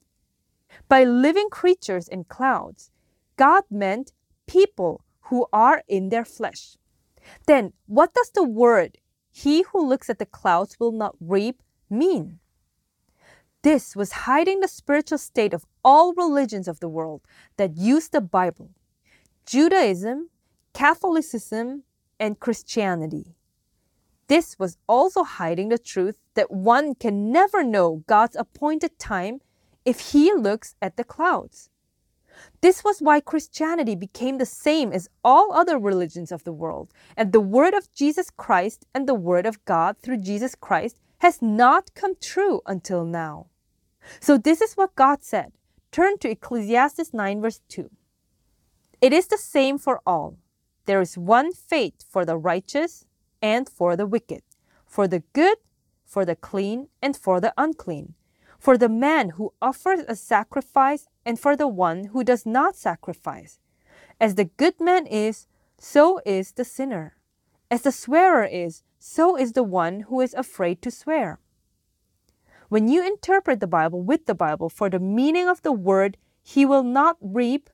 By 0.88 1.04
living 1.04 1.48
creatures 1.50 2.08
in 2.08 2.24
clouds, 2.24 2.90
God 3.36 3.64
meant 3.70 4.12
people 4.46 5.04
who 5.22 5.46
are 5.52 5.82
in 5.88 6.08
their 6.08 6.24
flesh. 6.24 6.76
Then, 7.46 7.72
what 7.86 8.14
does 8.14 8.30
the 8.30 8.44
word, 8.44 8.98
he 9.30 9.62
who 9.62 9.86
looks 9.86 10.10
at 10.10 10.18
the 10.18 10.26
clouds 10.26 10.80
will 10.80 10.92
not 10.92 11.16
reap, 11.20 11.62
mean? 11.88 12.40
This 13.68 13.94
was 13.94 14.24
hiding 14.24 14.60
the 14.60 14.66
spiritual 14.66 15.18
state 15.18 15.52
of 15.52 15.66
all 15.84 16.14
religions 16.14 16.68
of 16.68 16.80
the 16.80 16.88
world 16.88 17.20
that 17.58 17.76
use 17.76 18.08
the 18.08 18.22
Bible 18.22 18.70
Judaism, 19.44 20.30
Catholicism, 20.72 21.82
and 22.18 22.40
Christianity. 22.40 23.34
This 24.26 24.58
was 24.58 24.78
also 24.88 25.22
hiding 25.22 25.68
the 25.68 25.76
truth 25.76 26.16
that 26.32 26.50
one 26.50 26.94
can 26.94 27.30
never 27.30 27.62
know 27.62 28.04
God's 28.06 28.36
appointed 28.36 28.98
time 28.98 29.42
if 29.84 30.12
he 30.12 30.32
looks 30.32 30.74
at 30.80 30.96
the 30.96 31.04
clouds. 31.04 31.68
This 32.62 32.82
was 32.82 33.02
why 33.02 33.20
Christianity 33.20 33.94
became 33.94 34.38
the 34.38 34.46
same 34.46 34.94
as 34.94 35.10
all 35.22 35.52
other 35.52 35.78
religions 35.78 36.32
of 36.32 36.44
the 36.44 36.54
world, 36.54 36.94
and 37.18 37.32
the 37.32 37.48
word 37.56 37.74
of 37.74 37.92
Jesus 37.92 38.30
Christ 38.30 38.86
and 38.94 39.06
the 39.06 39.22
word 39.28 39.44
of 39.44 39.62
God 39.66 39.98
through 39.98 40.24
Jesus 40.30 40.54
Christ 40.54 40.96
has 41.18 41.42
not 41.42 41.92
come 41.94 42.14
true 42.18 42.62
until 42.64 43.04
now. 43.04 43.48
So, 44.20 44.38
this 44.38 44.60
is 44.60 44.74
what 44.74 44.94
God 44.94 45.22
said. 45.22 45.52
Turn 45.90 46.18
to 46.18 46.30
Ecclesiastes 46.30 47.14
9, 47.14 47.40
verse 47.40 47.60
2. 47.68 47.90
It 49.00 49.12
is 49.12 49.28
the 49.28 49.38
same 49.38 49.78
for 49.78 50.00
all. 50.06 50.38
There 50.86 51.00
is 51.00 51.16
one 51.16 51.52
fate 51.52 52.04
for 52.08 52.24
the 52.24 52.36
righteous 52.36 53.04
and 53.40 53.68
for 53.68 53.96
the 53.96 54.06
wicked, 54.06 54.42
for 54.86 55.06
the 55.06 55.22
good, 55.32 55.58
for 56.04 56.24
the 56.24 56.36
clean, 56.36 56.88
and 57.02 57.16
for 57.16 57.40
the 57.40 57.52
unclean, 57.56 58.14
for 58.58 58.76
the 58.76 58.88
man 58.88 59.30
who 59.30 59.52
offers 59.62 60.00
a 60.08 60.16
sacrifice, 60.16 61.06
and 61.24 61.38
for 61.38 61.56
the 61.56 61.68
one 61.68 62.06
who 62.06 62.24
does 62.24 62.46
not 62.46 62.74
sacrifice. 62.74 63.60
As 64.20 64.34
the 64.34 64.46
good 64.46 64.80
man 64.80 65.06
is, 65.06 65.46
so 65.78 66.20
is 66.26 66.52
the 66.52 66.64
sinner. 66.64 67.16
As 67.70 67.82
the 67.82 67.92
swearer 67.92 68.44
is, 68.44 68.82
so 68.98 69.36
is 69.36 69.52
the 69.52 69.62
one 69.62 70.00
who 70.08 70.20
is 70.20 70.34
afraid 70.34 70.82
to 70.82 70.90
swear. 70.90 71.38
When 72.68 72.86
you 72.86 73.06
interpret 73.06 73.60
the 73.60 73.66
Bible 73.66 74.02
with 74.02 74.26
the 74.26 74.34
Bible 74.34 74.68
for 74.68 74.90
the 74.90 74.98
meaning 74.98 75.48
of 75.48 75.62
the 75.62 75.72
word, 75.72 76.18
he 76.42 76.66
will 76.66 76.82
not 76.82 77.16
reap, 77.20 77.70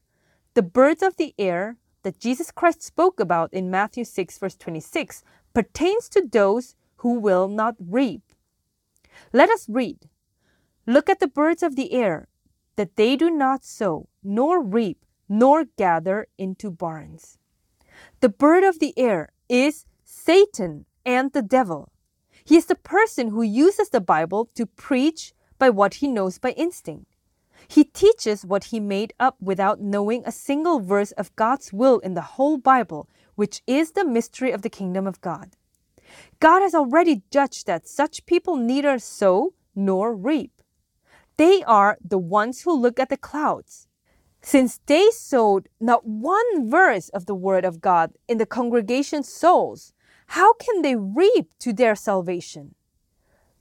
the 0.55 0.63
birds 0.63 1.03
of 1.03 1.17
the 1.17 1.35
air 1.37 1.77
that 2.05 2.21
Jesus 2.21 2.53
Christ 2.53 2.83
spoke 2.83 3.19
about 3.19 3.53
in 3.53 3.71
Matthew 3.71 4.05
6, 4.05 4.39
verse 4.39 4.55
26, 4.55 5.25
pertains 5.53 6.09
to 6.11 6.23
those 6.31 6.77
who 6.99 7.19
will 7.19 7.49
not 7.49 7.75
reap. 7.79 8.23
Let 9.33 9.51
us 9.51 9.69
read. 9.69 10.09
Look 10.87 11.09
at 11.09 11.19
the 11.19 11.27
birds 11.27 11.63
of 11.63 11.75
the 11.75 11.93
air, 11.93 12.29
that 12.77 12.97
they 12.97 13.17
do 13.17 13.31
not 13.31 13.65
sow, 13.65 14.09
nor 14.23 14.63
reap, 14.63 15.05
nor 15.29 15.65
gather 15.77 16.29
into 16.39 16.71
barns. 16.71 17.39
The 18.21 18.29
bird 18.29 18.63
of 18.63 18.79
the 18.79 18.97
air 18.97 19.31
is 19.49 19.87
Satan 20.05 20.87
and 21.05 21.33
the 21.33 21.43
devil. 21.43 21.91
He 22.45 22.57
is 22.57 22.67
the 22.67 22.75
person 22.75 23.29
who 23.29 23.43
uses 23.43 23.89
the 23.89 24.03
Bible 24.03 24.51
to 24.55 24.67
preach 24.67 25.33
by 25.59 25.71
what 25.71 25.95
he 25.95 26.09
knows 26.09 26.39
by 26.39 26.51
instinct. 26.51 27.17
He 27.69 27.85
teaches 27.85 28.45
what 28.45 28.65
he 28.65 28.81
made 28.81 29.15
up 29.19 29.37
without 29.41 29.81
knowing 29.81 30.23
a 30.25 30.33
single 30.33 30.81
verse 30.81 31.13
of 31.13 31.35
God's 31.37 31.73
will 31.73 32.01
in 32.01 32.13
the 32.13 32.35
whole 32.37 32.59
Bible, 32.59 33.09
which 33.35 33.63
is 33.67 33.93
the 33.93 34.05
mystery 34.05 34.51
of 34.51 34.61
the 34.61 34.69
kingdom 34.69 35.07
of 35.07 35.23
God. 35.23 35.57
God 36.39 36.61
has 36.61 36.75
already 36.75 37.23
judged 37.31 37.67
that 37.67 37.89
such 37.89 38.27
people 38.27 38.57
neither 38.57 38.99
sow 38.99 39.55
nor 39.75 40.15
reap. 40.15 40.53
They 41.39 41.63
are 41.65 41.97
the 42.05 42.19
ones 42.19 42.63
who 42.63 42.73
look 42.73 43.01
at 43.01 43.09
the 43.09 43.17
clouds. 43.17 43.89
Since 44.43 44.81
they 44.85 45.09
sowed 45.11 45.71
not 45.81 46.07
one 46.07 46.69
verse 46.69 47.09
of 47.09 47.25
the 47.25 47.35
word 47.35 47.65
of 47.65 47.81
God 47.81 48.13
in 48.29 48.37
the 48.37 48.45
congregation's 48.45 49.29
souls, 49.33 49.94
how 50.35 50.53
can 50.55 50.83
they 50.83 50.97
reap 50.97 51.53
to 51.61 51.73
their 51.73 51.95
salvation? 51.95 52.75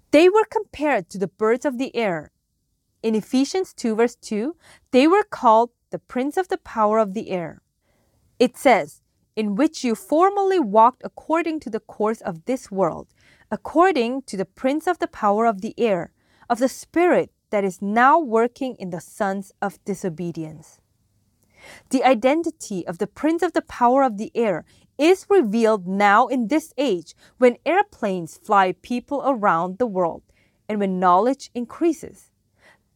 They 0.10 0.27
were 0.27 0.46
compared 0.50 1.08
to 1.10 1.20
the 1.20 1.27
birds 1.27 1.65
of 1.65 1.77
the 1.77 1.96
air. 1.96 2.32
In 3.03 3.13
Ephesians 3.13 3.75
2, 3.75 3.96
verse 3.96 4.15
2, 4.15 4.56
they 4.89 5.06
were 5.06 5.22
called 5.22 5.70
the 5.92 6.00
prince 6.00 6.36
of 6.36 6.48
the 6.48 6.58
power 6.58 6.98
of 6.98 7.13
the 7.13 7.30
air. 7.30 7.62
It 8.39 8.58
says, 8.58 9.03
in 9.36 9.53
which 9.53 9.84
you 9.84 9.94
formerly 9.94 10.60
walked 10.60 11.03
according 11.06 11.60
to 11.60 11.70
the 11.70 11.80
course 11.80 12.22
of 12.22 12.46
this 12.46 12.72
world, 12.72 13.08
according 13.51 14.24
to 14.24 14.36
the 14.36 14.46
prince 14.46 14.88
of 14.88 14.98
the 14.98 15.08
power 15.08 15.46
of 15.46 15.62
the 15.62 15.75
air, 15.77 16.12
of 16.50 16.58
the 16.58 16.70
spirit 16.70 17.30
that 17.51 17.63
is 17.63 17.84
now 17.84 18.18
working 18.18 18.75
in 18.80 18.89
the 18.89 19.00
sons 19.00 19.51
of 19.62 19.77
disobedience. 19.86 20.82
The 21.92 22.03
identity 22.03 22.86
of 22.88 22.98
the 22.98 23.08
prince 23.08 23.44
of 23.44 23.53
the 23.53 23.62
power 23.62 24.03
of 24.03 24.18
the 24.18 24.32
air 24.36 24.65
is 24.98 25.26
revealed 25.30 25.88
now 25.88 26.28
in 26.28 26.48
this 26.48 26.74
age 26.78 27.16
when 27.38 27.58
airplanes 27.66 28.38
fly 28.38 28.74
people 28.82 29.22
around 29.26 29.78
the 29.78 29.88
world 29.88 30.24
and 30.70 30.80
when 30.80 31.00
knowledge 31.00 31.50
increases. 31.54 32.32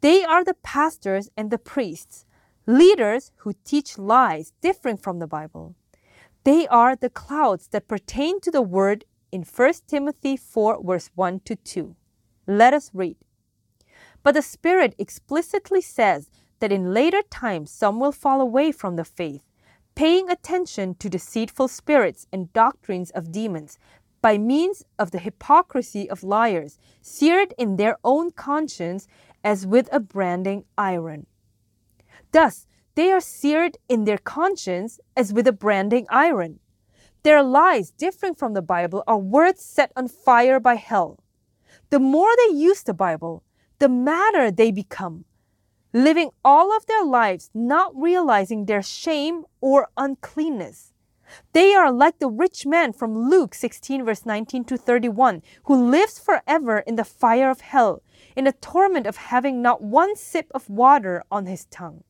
They 0.01 0.24
are 0.24 0.44
the 0.44 0.54
pastors 0.54 1.30
and 1.36 1.50
the 1.50 1.58
priests, 1.58 2.25
leaders 2.66 3.32
who 3.38 3.54
teach 3.63 3.98
lies 3.98 4.54
different 4.62 5.01
from 5.01 5.20
the 5.20 5.27
Bible. 5.27 5.75
They 6.44 6.68
are 6.68 6.96
the 6.96 7.10
clouds 7.10 7.68
that 7.70 7.88
pertain 7.88 8.39
to 8.42 8.51
the 8.51 8.62
word 8.62 9.06
in 9.32 9.44
1 9.44 9.74
Timothy 9.88 10.38
4, 10.38 10.84
verse 10.84 11.10
1 11.16 11.42
to 11.42 11.56
2. 11.56 11.96
Let 12.46 12.74
us 12.74 12.92
read. 12.94 13.18
But 14.24 14.34
the 14.34 14.42
Spirit 14.42 14.96
explicitly 14.98 15.82
says 15.82 16.30
that 16.60 16.72
in 16.72 16.94
later 16.94 17.22
times 17.30 17.72
some 17.72 18.00
will 18.00 18.12
fall 18.12 18.42
away 18.42 18.72
from 18.72 18.96
the 18.96 19.06
faith, 19.06 19.42
paying 19.98 20.30
attention 20.30 20.94
to 20.94 21.10
deceitful 21.10 21.68
spirits 21.68 22.27
and 22.32 22.54
doctrines 22.54 23.10
of 23.10 23.32
demons, 23.32 23.80
by 24.22 24.38
means 24.38 24.86
of 25.00 25.10
the 25.10 25.18
hypocrisy 25.18 26.08
of 26.08 26.22
liars, 26.24 26.77
seared 27.01 27.51
in 27.58 27.77
their 27.77 27.98
own 28.04 28.30
conscience 28.30 29.08
as 29.44 29.66
with 29.66 29.89
a 29.92 30.00
branding 30.00 30.63
iron. 30.77 31.25
Thus, 32.32 32.68
they 32.94 33.12
are 33.12 33.20
seared 33.20 33.80
in 33.89 34.06
their 34.06 34.20
conscience 34.20 35.00
as 35.16 35.34
with 35.34 35.48
a 35.48 35.51
branding 35.51 36.06
iron. 36.12 36.60
Their 37.24 37.42
lies, 37.42 37.89
different 37.89 38.38
from 38.38 38.54
the 38.54 38.62
Bible, 38.62 39.04
are 39.08 39.18
words 39.18 39.66
set 39.66 39.92
on 39.96 40.10
fire 40.10 40.60
by 40.60 40.75
hell. 40.75 41.18
The 41.89 42.00
more 42.00 42.30
they 42.38 42.56
use 42.56 42.84
the 42.84 42.94
Bible, 42.94 43.42
the 43.80 43.89
madder 43.89 44.51
they 44.51 44.70
become, 44.70 45.25
living 46.04 46.30
all 46.44 46.75
of 46.75 46.86
their 46.86 47.04
lives 47.04 47.50
not 47.54 47.92
realizing 47.96 48.66
their 48.66 48.84
shame 48.84 49.46
or 49.62 49.89
uncleanness. 49.98 50.94
They 51.54 51.74
are 51.74 51.92
like 51.92 52.20
the 52.20 52.30
rich 52.30 52.66
man 52.66 52.94
from 52.94 53.30
Luke 53.30 53.54
16, 53.54 54.06
verse 54.06 54.25
19 54.25 54.63
to 54.66 54.77
31, 54.77 55.42
who 55.63 55.89
lives 55.89 56.20
forever 56.20 56.80
in 56.80 56.96
the 56.96 57.04
fire 57.04 57.50
of 57.50 57.62
hell, 57.62 58.01
in 58.36 58.46
the 58.46 58.54
torment 58.54 59.08
of 59.08 59.18
having 59.18 59.62
not 59.62 59.82
one 59.82 60.16
sip 60.16 60.51
of 60.54 60.70
water 60.70 61.24
on 61.32 61.48
his 61.48 61.66
tongue. 61.66 62.04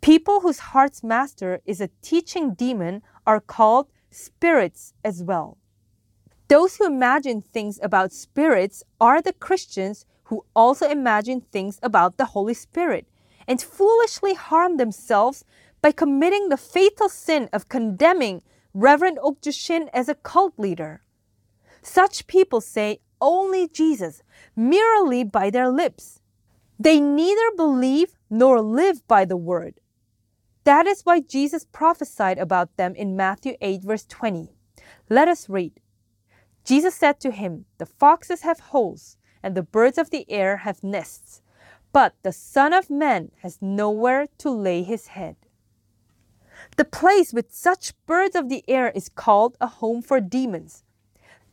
People 0.00 0.40
whose 0.40 0.70
heart's 0.72 1.04
master 1.04 1.60
is 1.66 1.80
a 1.80 1.90
teaching 2.02 2.54
demon 2.54 3.02
are 3.26 3.40
called 3.40 3.88
spirits 4.10 4.94
as 5.04 5.22
well. 5.22 5.58
Those 6.48 6.76
who 6.76 6.86
imagine 6.86 7.42
things 7.42 7.78
about 7.82 8.12
spirits 8.12 8.82
are 9.00 9.22
the 9.22 9.34
Christians 9.34 10.06
who 10.24 10.44
also 10.56 10.88
imagine 10.88 11.40
things 11.40 11.78
about 11.82 12.16
the 12.16 12.24
Holy 12.24 12.54
Spirit 12.54 13.06
and 13.50 13.60
foolishly 13.60 14.34
harm 14.34 14.76
themselves 14.76 15.44
by 15.82 15.90
committing 15.90 16.48
the 16.48 16.56
fatal 16.56 17.08
sin 17.08 17.48
of 17.52 17.68
condemning 17.68 18.42
Reverend 18.72 19.18
Okjushin 19.18 19.88
as 19.92 20.08
a 20.08 20.14
cult 20.14 20.54
leader. 20.56 21.02
Such 21.82 22.28
people 22.28 22.60
say 22.60 23.00
only 23.20 23.66
Jesus 23.66 24.22
merely 24.54 25.24
by 25.24 25.50
their 25.50 25.68
lips. 25.68 26.20
They 26.78 27.00
neither 27.00 27.50
believe 27.56 28.14
nor 28.30 28.60
live 28.60 29.04
by 29.08 29.24
the 29.24 29.36
word. 29.36 29.80
That 30.62 30.86
is 30.86 31.02
why 31.02 31.18
Jesus 31.18 31.64
prophesied 31.64 32.38
about 32.38 32.76
them 32.76 32.94
in 32.94 33.16
Matthew 33.16 33.56
8, 33.60 33.82
verse 33.82 34.06
20. 34.06 34.54
Let 35.08 35.26
us 35.26 35.48
read. 35.48 35.80
Jesus 36.64 36.94
said 36.94 37.18
to 37.18 37.32
him, 37.32 37.64
The 37.78 37.86
foxes 37.86 38.42
have 38.42 38.60
holes, 38.60 39.16
and 39.42 39.56
the 39.56 39.64
birds 39.64 39.98
of 39.98 40.10
the 40.10 40.30
air 40.30 40.58
have 40.58 40.84
nests, 40.84 41.42
but 41.92 42.14
the 42.22 42.32
Son 42.32 42.72
of 42.72 42.90
Man 42.90 43.30
has 43.42 43.58
nowhere 43.60 44.26
to 44.38 44.50
lay 44.50 44.82
his 44.82 45.08
head. 45.08 45.36
The 46.76 46.84
place 46.84 47.32
with 47.32 47.52
such 47.52 47.94
birds 48.06 48.36
of 48.36 48.48
the 48.48 48.64
air 48.68 48.90
is 48.90 49.08
called 49.08 49.56
a 49.60 49.66
home 49.66 50.02
for 50.02 50.20
demons. 50.20 50.84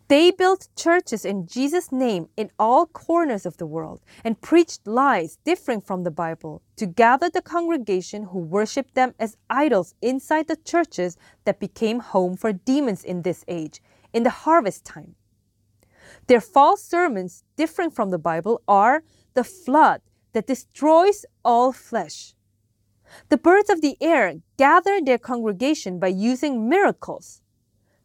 They 0.09 0.31
built 0.31 0.69
churches 0.77 1.25
in 1.25 1.47
Jesus' 1.47 1.91
name 1.91 2.29
in 2.37 2.49
all 2.57 2.85
corners 2.85 3.45
of 3.45 3.57
the 3.57 3.65
world 3.65 3.99
and 4.23 4.39
preached 4.39 4.87
lies 4.87 5.37
differing 5.43 5.81
from 5.81 6.03
the 6.03 6.11
Bible 6.11 6.61
to 6.77 6.85
gather 6.85 7.29
the 7.29 7.41
congregation 7.41 8.23
who 8.23 8.39
worshiped 8.39 8.95
them 8.95 9.15
as 9.19 9.35
idols 9.49 9.95
inside 10.01 10.47
the 10.47 10.55
churches 10.55 11.17
that 11.43 11.59
became 11.59 11.99
home 11.99 12.37
for 12.37 12.53
demons 12.53 13.03
in 13.03 13.23
this 13.23 13.43
age, 13.49 13.81
in 14.13 14.23
the 14.23 14.29
harvest 14.29 14.85
time. 14.85 15.15
Their 16.27 16.41
false 16.41 16.83
sermons, 16.83 17.43
differing 17.57 17.91
from 17.91 18.09
the 18.09 18.17
Bible, 18.17 18.61
are 18.65 19.03
the 19.33 19.43
flood 19.43 20.01
that 20.37 20.45
destroys 20.45 21.25
all 21.43 21.73
flesh. 21.73 22.35
The 23.29 23.41
birds 23.41 23.71
of 23.71 23.81
the 23.81 23.97
air 23.99 24.35
gather 24.57 25.01
their 25.01 25.17
congregation 25.17 25.97
by 25.97 26.09
using 26.09 26.69
miracles 26.69 27.41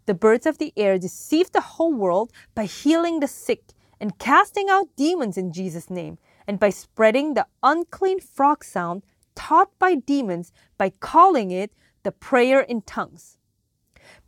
the 0.06 0.14
birds 0.14 0.46
of 0.46 0.58
the 0.58 0.72
air 0.76 0.98
deceive 0.98 1.52
the 1.52 1.60
whole 1.60 1.92
world 1.92 2.32
by 2.54 2.64
healing 2.64 3.20
the 3.20 3.28
sick 3.28 3.72
and 4.00 4.18
casting 4.18 4.68
out 4.68 4.96
demons 4.96 5.38
in 5.38 5.52
Jesus' 5.52 5.88
name, 5.88 6.18
and 6.46 6.58
by 6.58 6.70
spreading 6.70 7.34
the 7.34 7.46
unclean 7.62 8.18
frog 8.18 8.64
sound 8.64 9.04
taught 9.36 9.70
by 9.78 9.94
demons 9.94 10.52
by 10.76 10.90
calling 10.90 11.52
it 11.52 11.72
the 12.02 12.10
prayer 12.10 12.60
in 12.60 12.82
tongues. 12.82 13.38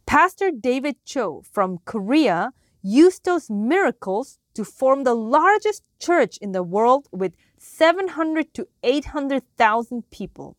Pastor 0.06 0.52
David 0.52 0.96
Cho 1.04 1.42
from 1.50 1.78
Korea 1.84 2.52
used 2.82 3.24
those 3.24 3.50
miracles 3.50 4.38
to 4.54 4.64
form 4.64 5.02
the 5.02 5.14
largest 5.14 5.82
church 5.98 6.36
in 6.38 6.52
the 6.52 6.62
world 6.62 7.08
with 7.10 7.34
700 7.64 8.52
to 8.54 8.68
800,000 8.82 10.10
people. 10.10 10.56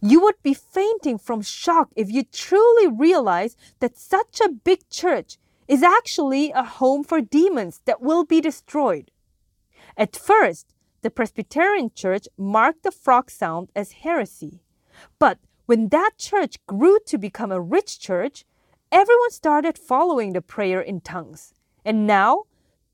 You 0.00 0.20
would 0.22 0.42
be 0.42 0.54
fainting 0.54 1.18
from 1.18 1.42
shock 1.42 1.90
if 1.94 2.10
you 2.10 2.24
truly 2.24 2.88
realize 2.88 3.56
that 3.80 3.96
such 3.96 4.40
a 4.40 4.48
big 4.48 4.88
church 4.88 5.38
is 5.68 5.82
actually 5.82 6.52
a 6.52 6.64
home 6.64 7.04
for 7.04 7.20
demons 7.20 7.80
that 7.84 8.00
will 8.00 8.24
be 8.24 8.40
destroyed. 8.40 9.10
At 9.96 10.16
first, 10.16 10.74
the 11.02 11.10
Presbyterian 11.10 11.90
Church 11.94 12.28
marked 12.36 12.82
the 12.82 12.90
frog 12.90 13.30
sound 13.30 13.70
as 13.74 13.92
heresy. 13.92 14.60
But 15.18 15.38
when 15.66 15.88
that 15.88 16.12
church 16.18 16.64
grew 16.66 16.98
to 17.06 17.18
become 17.18 17.52
a 17.52 17.60
rich 17.60 17.98
church, 17.98 18.44
everyone 18.90 19.30
started 19.30 19.78
following 19.78 20.32
the 20.32 20.42
prayer 20.42 20.80
in 20.80 21.00
tongues. 21.00 21.52
And 21.84 22.06
now 22.06 22.44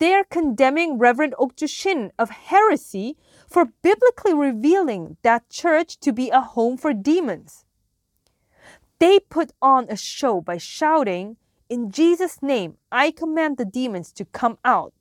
they 0.03 0.15
are 0.15 0.25
condemning 0.25 0.99
Reverend 0.99 1.33
Okju 1.39 1.71
Shin 1.71 2.11
of 2.19 2.29
heresy 2.29 3.17
for 3.49 3.67
biblically 3.83 4.35
revealing 4.35 5.17
that 5.23 5.49
church 5.49 6.01
to 6.01 6.13
be 6.13 6.29
a 6.29 6.41
home 6.41 6.77
for 6.77 6.93
demons. 6.93 7.65
They 8.99 9.21
put 9.21 9.53
on 9.63 9.87
a 9.89 9.97
show 9.97 10.41
by 10.41 10.59
shouting, 10.59 11.37
In 11.69 11.93
Jesus' 11.93 12.43
name, 12.43 12.79
I 12.91 13.13
command 13.13 13.59
the 13.59 13.65
demons 13.65 14.11
to 14.15 14.25
come 14.25 14.59
out. 14.65 14.93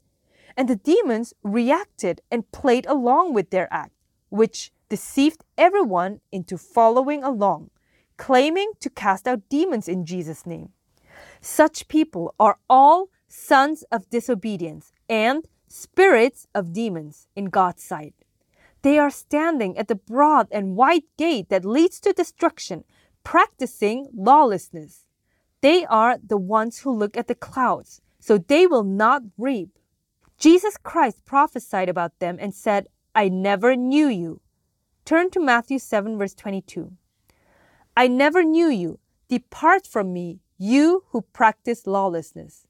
And 0.56 0.70
the 0.70 0.76
demons 0.76 1.34
reacted 1.42 2.22
and 2.30 2.52
played 2.52 2.86
along 2.86 3.34
with 3.34 3.50
their 3.50 3.74
act, 3.74 3.96
which 4.30 4.72
deceived 4.88 5.44
everyone 5.58 6.22
into 6.32 6.60
following 6.60 7.24
along, 7.24 7.72
claiming 8.18 8.74
to 8.82 8.90
cast 8.92 9.28
out 9.28 9.50
demons 9.50 9.88
in 9.88 10.06
Jesus' 10.06 10.46
name. 10.46 10.74
Such 11.42 11.88
people 11.88 12.36
are 12.40 12.60
all 12.70 13.10
sons 13.32 13.84
of 13.92 14.10
disobedience, 14.10 14.92
and 15.08 15.48
spirits 15.68 16.48
of 16.54 16.74
demons 16.74 17.28
in 17.36 17.46
God's 17.46 17.82
sight. 17.82 18.14
They 18.82 19.00
are 19.00 19.10
standing 19.10 19.78
at 19.78 19.88
the 19.88 19.96
broad 19.96 20.48
and 20.52 20.76
wide 20.76 21.04
gate 21.18 21.50
that 21.50 21.64
leads 21.64 22.00
to 22.02 22.14
destruction, 22.14 22.84
practicing 23.24 24.08
lawlessness. 24.14 25.06
They 25.62 25.86
are 25.86 26.18
the 26.18 26.38
ones 26.38 26.80
who 26.80 26.92
look 26.92 27.16
at 27.16 27.28
the 27.28 27.36
clouds, 27.36 28.02
so 28.20 28.38
they 28.38 28.68
will 28.68 28.84
not 28.84 29.22
reap. 29.38 29.78
Jesus 30.38 30.76
Christ 30.78 31.24
prophesied 31.24 31.88
about 31.88 32.20
them 32.20 32.38
and 32.40 32.54
said, 32.54 32.88
I 33.14 33.30
never 33.30 33.76
knew 33.76 34.08
you. 34.08 34.42
Turn 35.06 35.30
to 35.32 35.40
Matthew 35.40 35.80
7, 35.80 36.18
verse 36.18 36.34
22. 36.34 36.92
I 37.96 38.08
never 38.08 38.44
knew 38.44 38.68
you. 38.68 39.00
Depart 39.28 39.86
from 39.88 40.12
me, 40.12 40.40
you 40.58 41.04
who 41.10 41.22
practice 41.22 41.88
lawlessness. 41.88 42.66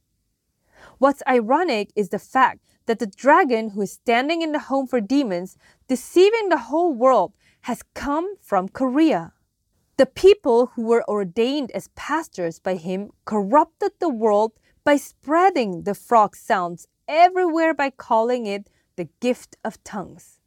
What's 0.97 1.23
ironic 1.27 1.91
is 1.95 2.09
the 2.09 2.19
fact 2.19 2.59
that 2.85 2.99
the 2.99 3.07
dragon 3.07 3.69
who 3.69 3.81
is 3.81 3.93
standing 3.93 4.41
in 4.41 4.51
the 4.51 4.59
home 4.59 4.87
for 4.87 4.99
demons, 4.99 5.57
deceiving 5.87 6.49
the 6.49 6.57
whole 6.69 6.93
world, 6.93 7.33
has 7.61 7.83
come 7.93 8.35
from 8.41 8.69
Korea. 8.69 9.33
The 9.97 10.05
people 10.05 10.67
who 10.75 10.83
were 10.83 11.07
ordained 11.07 11.71
as 11.71 11.89
pastors 11.95 12.59
by 12.59 12.75
him 12.75 13.11
corrupted 13.25 13.91
the 13.99 14.09
world 14.09 14.53
by 14.83 14.97
spreading 14.97 15.83
the 15.83 15.93
frog 15.93 16.35
sounds 16.35 16.87
everywhere 17.07 17.73
by 17.73 17.91
calling 17.91 18.45
it 18.45 18.69
the 18.95 19.09
gift 19.19 19.57
of 19.63 19.83
tongues. 19.83 20.39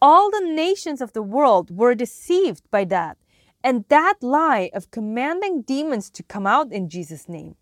All 0.00 0.30
the 0.30 0.40
nations 0.40 1.00
of 1.00 1.12
the 1.12 1.22
world 1.22 1.70
were 1.70 1.94
deceived 1.94 2.70
by 2.70 2.84
that 2.86 3.18
and 3.62 3.84
that 3.88 4.16
lie 4.20 4.70
of 4.74 4.90
commanding 4.90 5.62
demons 5.62 6.10
to 6.10 6.22
come 6.22 6.46
out 6.46 6.72
in 6.72 6.88
Jesus' 6.88 7.28
name. 7.28 7.56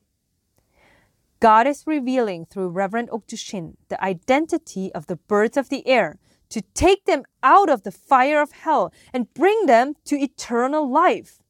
God 1.43 1.67
is 1.67 1.89
revealing 1.89 2.47
through 2.47 2.69
Reverend 2.69 3.11
Okjushin 3.11 3.75
the 3.89 4.01
identity 4.01 4.95
of 4.95 5.09
the 5.09 5.17
birds 5.17 5.57
of 5.57 5.71
the 5.71 5.85
air 5.89 6.21
to 6.51 6.63
take 6.73 7.05
them 7.05 7.25
out 7.43 7.69
of 7.69 7.83
the 7.83 7.91
fire 7.91 8.41
of 8.41 8.53
hell 8.53 8.93
and 9.13 9.35
bring 9.35 9.67
them 9.67 9.95
to 10.05 10.15
eternal 10.15 10.89
life. 10.89 11.43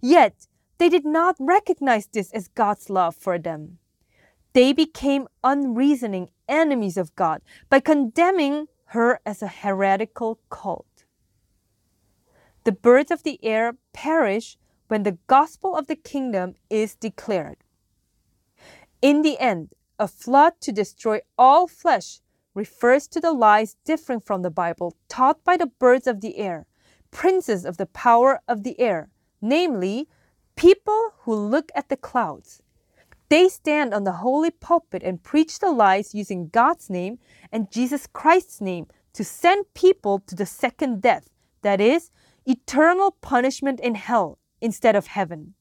Yet, 0.00 0.46
they 0.78 0.88
did 0.88 1.04
not 1.04 1.34
recognize 1.40 2.06
this 2.06 2.30
as 2.30 2.46
God's 2.46 2.88
love 2.88 3.16
for 3.16 3.36
them. 3.36 3.78
They 4.52 4.72
became 4.72 5.26
unreasoning 5.42 6.30
enemies 6.48 6.96
of 6.96 7.16
God 7.16 7.42
by 7.68 7.80
condemning 7.80 8.68
her 8.94 9.18
as 9.26 9.42
a 9.42 9.48
heretical 9.48 10.38
cult. 10.48 11.06
The 12.62 12.70
birds 12.70 13.10
of 13.10 13.24
the 13.24 13.44
air 13.44 13.72
perish 13.92 14.58
when 14.86 15.02
the 15.02 15.18
gospel 15.26 15.74
of 15.74 15.88
the 15.88 15.96
kingdom 15.96 16.54
is 16.70 16.94
declared. 16.94 17.63
In 19.04 19.20
the 19.20 19.38
end, 19.38 19.74
a 19.98 20.08
flood 20.08 20.54
to 20.62 20.72
destroy 20.72 21.20
all 21.36 21.66
flesh 21.66 22.20
refers 22.54 23.06
to 23.08 23.20
the 23.20 23.34
lies 23.34 23.76
differing 23.84 24.20
from 24.20 24.40
the 24.40 24.50
Bible 24.50 24.96
taught 25.10 25.44
by 25.44 25.58
the 25.58 25.66
birds 25.66 26.06
of 26.06 26.22
the 26.22 26.38
air, 26.38 26.64
princes 27.10 27.66
of 27.66 27.76
the 27.76 27.84
power 27.84 28.40
of 28.48 28.62
the 28.62 28.80
air, 28.80 29.10
namely, 29.42 30.08
people 30.56 31.10
who 31.18 31.34
look 31.34 31.70
at 31.74 31.90
the 31.90 31.98
clouds. 31.98 32.62
They 33.28 33.50
stand 33.50 33.92
on 33.92 34.04
the 34.04 34.24
holy 34.24 34.50
pulpit 34.50 35.02
and 35.02 35.22
preach 35.22 35.58
the 35.58 35.70
lies 35.70 36.14
using 36.14 36.48
God's 36.48 36.88
name 36.88 37.18
and 37.52 37.70
Jesus 37.70 38.06
Christ's 38.06 38.62
name 38.62 38.86
to 39.12 39.22
send 39.22 39.66
people 39.74 40.20
to 40.20 40.34
the 40.34 40.46
second 40.46 41.02
death, 41.02 41.28
that 41.60 41.78
is, 41.78 42.10
eternal 42.46 43.10
punishment 43.20 43.80
in 43.80 43.96
hell 43.96 44.38
instead 44.62 44.96
of 44.96 45.08
heaven. 45.08 45.52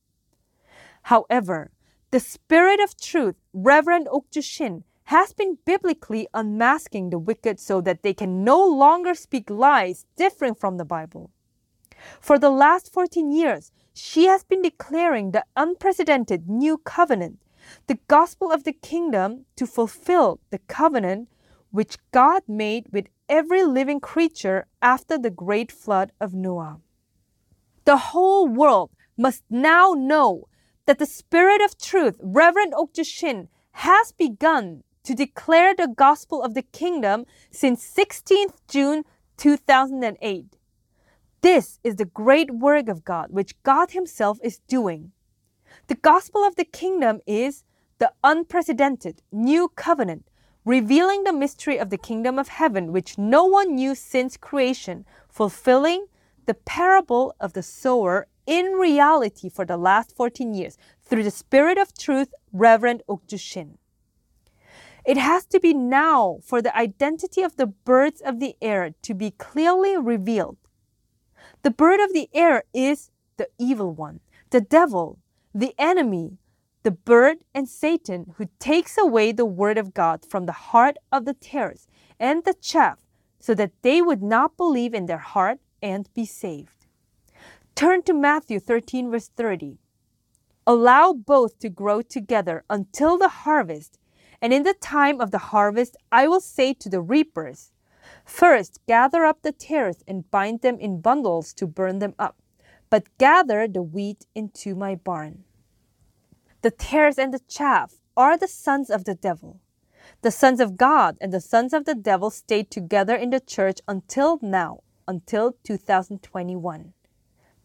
However, 1.02 1.73
the 2.14 2.20
Spirit 2.20 2.80
of 2.80 2.96
Truth, 2.96 3.38
Reverend 3.54 4.06
Okju 4.06 4.44
Shin, 4.44 4.84
has 5.06 5.34
been 5.34 5.58
biblically 5.66 6.28
unmasking 6.32 7.10
the 7.10 7.18
wicked 7.18 7.60
so 7.60 7.82
that 7.82 8.04
they 8.04 8.14
can 8.14 8.44
no 8.44 8.64
longer 8.64 9.16
speak 9.16 9.50
lies 9.50 10.06
differing 10.16 10.54
from 10.54 10.78
the 10.78 10.86
Bible. 10.86 11.32
For 12.22 12.38
the 12.38 12.52
last 12.52 12.94
14 12.94 13.32
years, 13.32 13.72
she 13.96 14.28
has 14.28 14.44
been 14.44 14.62
declaring 14.62 15.32
the 15.32 15.44
unprecedented 15.58 16.48
new 16.48 16.78
covenant, 16.78 17.40
the 17.88 17.98
gospel 18.08 18.52
of 18.52 18.64
the 18.64 18.74
kingdom 18.74 19.46
to 19.56 19.66
fulfill 19.66 20.40
the 20.52 20.60
covenant 20.68 21.30
which 21.72 21.98
God 22.12 22.44
made 22.48 22.90
with 22.92 23.08
every 23.28 23.64
living 23.64 24.00
creature 24.00 24.68
after 24.84 25.18
the 25.18 25.32
great 25.32 25.72
flood 25.72 26.12
of 26.22 26.36
Noah. 26.36 26.80
The 27.86 28.14
whole 28.14 28.48
world 28.48 28.92
must 29.18 29.42
now 29.50 29.94
know 29.98 30.48
that 30.86 31.00
the 31.00 31.06
Spirit 31.06 31.62
of 31.62 31.78
Truth, 31.78 32.20
Reverend 32.22 32.74
Okju 32.74 33.06
Shin, 33.06 33.48
has 33.72 34.12
begun 34.12 34.84
to 35.04 35.14
declare 35.14 35.74
the 35.76 35.88
gospel 35.88 36.42
of 36.42 36.54
the 36.54 36.62
kingdom 36.62 37.26
since 37.52 37.86
16th 37.86 38.56
June 38.68 39.04
2008. 39.38 40.58
This 41.42 41.80
is 41.84 41.96
the 41.98 42.06
great 42.06 42.52
work 42.52 42.88
of 42.88 43.04
God 43.04 43.28
which 43.32 43.62
God 43.64 43.92
Himself 43.92 44.40
is 44.44 44.60
doing. 44.60 45.12
The 45.88 45.96
gospel 45.96 46.44
of 46.46 46.56
the 46.56 46.66
kingdom 46.66 47.20
is 47.26 47.64
the 47.98 48.14
unprecedented 48.24 49.22
new 49.32 49.70
covenant, 49.70 50.30
revealing 50.66 51.24
the 51.24 51.34
mystery 51.34 51.78
of 51.78 51.90
the 51.90 51.98
kingdom 51.98 52.40
of 52.40 52.48
heaven 52.48 52.92
which 52.92 53.18
no 53.18 53.44
one 53.44 53.76
knew 53.76 53.96
since 53.96 54.38
creation, 54.38 55.06
fulfilling 55.28 56.06
the 56.46 56.54
parable 56.54 57.36
of 57.40 57.54
the 57.54 57.64
sower 57.64 58.28
in 58.46 58.74
reality 58.74 59.50
for 59.50 59.66
the 59.66 59.78
last 59.78 60.16
14 60.16 60.54
years 60.54 60.78
through 61.04 61.24
the 61.24 61.32
Spirit 61.32 61.78
of 61.78 61.98
Truth, 61.98 62.34
Reverend 62.52 63.04
Okjushin. 63.08 63.78
It 65.06 65.18
has 65.18 65.46
to 65.48 65.60
be 65.60 65.74
now 65.74 66.40
for 66.44 66.62
the 66.62 66.76
identity 66.78 67.42
of 67.42 67.58
the 67.58 67.68
birds 67.68 68.22
of 68.22 68.40
the 68.40 68.56
air 68.62 68.92
to 69.02 69.14
be 69.14 69.32
clearly 69.32 69.98
revealed. 69.98 70.58
The 71.64 71.72
bird 71.72 72.00
of 72.00 72.14
the 72.14 72.30
air 72.34 72.64
is 72.74 73.12
the 73.38 73.50
evil 73.60 73.92
one, 73.92 74.22
the 74.52 74.62
devil, 74.62 75.20
the 75.54 75.74
enemy, 75.78 76.38
the 76.84 76.92
bird 76.92 77.38
and 77.54 77.68
Satan, 77.68 78.34
who 78.38 78.50
takes 78.60 78.98
away 78.98 79.32
the 79.32 79.46
word 79.46 79.78
of 79.78 79.94
God 79.94 80.26
from 80.26 80.46
the 80.46 80.52
heart 80.52 80.98
of 81.12 81.26
the 81.26 81.34
tares 81.34 81.88
and 82.20 82.44
the 82.44 82.54
chaff, 82.54 83.00
so 83.40 83.54
that 83.56 83.72
they 83.82 84.02
would 84.02 84.22
not 84.22 84.56
believe 84.56 84.94
in 84.94 85.06
their 85.06 85.18
heart 85.18 85.60
and 85.82 86.10
be 86.14 86.26
saved. 86.26 86.83
Turn 87.76 88.04
to 88.04 88.14
Matthew 88.14 88.60
13, 88.60 89.10
verse 89.10 89.30
30. 89.30 89.80
Allow 90.68 91.14
both 91.14 91.58
to 91.60 91.70
grow 91.70 92.04
together 92.04 92.64
until 92.70 93.18
the 93.18 93.28
harvest, 93.28 93.98
and 94.40 94.54
in 94.54 94.62
the 94.62 94.76
time 94.76 95.20
of 95.20 95.32
the 95.32 95.50
harvest 95.50 95.98
I 96.12 96.28
will 96.28 96.40
say 96.40 96.76
to 96.76 96.88
the 96.88 97.02
reapers, 97.02 97.72
First 98.26 98.80
gather 98.88 99.26
up 99.26 99.42
the 99.42 99.52
tares 99.52 100.04
and 100.08 100.30
bind 100.30 100.62
them 100.62 100.78
in 100.78 101.02
bundles 101.02 101.52
to 101.56 101.66
burn 101.66 101.98
them 101.98 102.14
up, 102.20 102.38
but 102.92 103.18
gather 103.18 103.68
the 103.68 103.82
wheat 103.82 104.28
into 104.36 104.76
my 104.76 104.94
barn. 104.94 105.44
The 106.62 106.72
tares 106.72 107.18
and 107.18 107.34
the 107.34 107.42
chaff 107.48 107.96
are 108.16 108.38
the 108.38 108.48
sons 108.48 108.92
of 108.92 109.06
the 109.06 109.16
devil. 109.16 109.60
The 110.22 110.32
sons 110.32 110.60
of 110.60 110.78
God 110.78 111.18
and 111.20 111.34
the 111.34 111.42
sons 111.42 111.74
of 111.74 111.86
the 111.86 111.96
devil 111.96 112.30
stayed 112.30 112.70
together 112.70 113.16
in 113.16 113.32
the 113.32 113.40
church 113.40 113.80
until 113.88 114.38
now, 114.44 114.84
until 115.08 115.56
2021. 115.64 116.94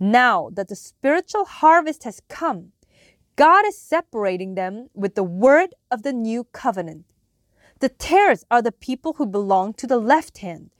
Now 0.00 0.50
that 0.52 0.68
the 0.68 0.76
spiritual 0.76 1.44
harvest 1.44 2.04
has 2.04 2.20
come, 2.28 2.72
God 3.34 3.66
is 3.66 3.76
separating 3.78 4.54
them 4.54 4.88
with 4.94 5.14
the 5.14 5.24
word 5.24 5.74
of 5.90 6.02
the 6.02 6.12
new 6.12 6.44
covenant. 6.44 7.06
The 7.80 7.88
tares 7.88 8.44
are 8.50 8.62
the 8.62 8.72
people 8.72 9.14
who 9.14 9.26
belong 9.26 9.74
to 9.74 9.86
the 9.86 9.98
left 9.98 10.38
hand, 10.38 10.70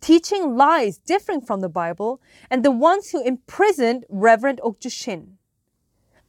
teaching 0.00 0.56
lies 0.56 0.98
different 0.98 1.46
from 1.46 1.60
the 1.60 1.68
Bible, 1.68 2.20
and 2.50 2.64
the 2.64 2.70
ones 2.70 3.10
who 3.10 3.22
imprisoned 3.22 4.04
Reverend 4.08 4.60
Okjushin. 4.62 5.36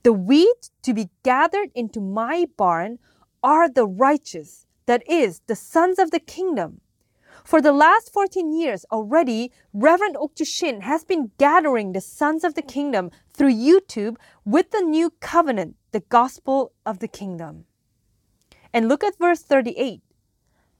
The 0.03 0.13
wheat 0.13 0.69
to 0.83 0.93
be 0.93 1.09
gathered 1.23 1.71
into 1.75 1.99
my 1.99 2.45
barn 2.57 2.99
are 3.43 3.69
the 3.69 3.85
righteous, 3.85 4.65
that 4.85 5.03
is, 5.09 5.41
the 5.47 5.55
sons 5.55 5.99
of 5.99 6.11
the 6.11 6.19
kingdom. 6.19 6.81
For 7.47 7.61
the 7.61 7.71
last 7.71 8.11
14 8.11 8.51
years 8.51 8.85
already, 8.91 9.53
Reverend 9.71 10.17
Okjushin 10.17 10.81
has 10.81 11.05
been 11.05 11.31
gathering 11.37 11.93
the 11.93 12.01
sons 12.01 12.43
of 12.43 12.55
the 12.55 12.61
kingdom 12.61 13.09
through 13.31 13.53
YouTube 13.53 14.17
with 14.43 14.71
the 14.71 14.81
new 14.81 15.11
covenant, 15.21 15.77
the 15.93 16.01
gospel 16.01 16.73
of 16.85 16.99
the 16.99 17.07
kingdom. 17.07 17.63
And 18.73 18.89
look 18.89 19.01
at 19.01 19.17
verse 19.17 19.43
38. 19.43 20.01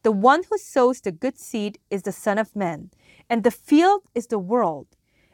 The 0.04 0.12
one 0.12 0.44
who 0.50 0.58
sows 0.58 1.00
the 1.00 1.14
good 1.14 1.40
seed 1.40 1.80
is 1.90 2.02
the 2.02 2.12
Son 2.12 2.38
of 2.38 2.54
Man, 2.54 2.92
and 3.30 3.46
the 3.46 3.52
field 3.52 4.02
is 4.14 4.28
the 4.28 4.38
world. 4.38 4.88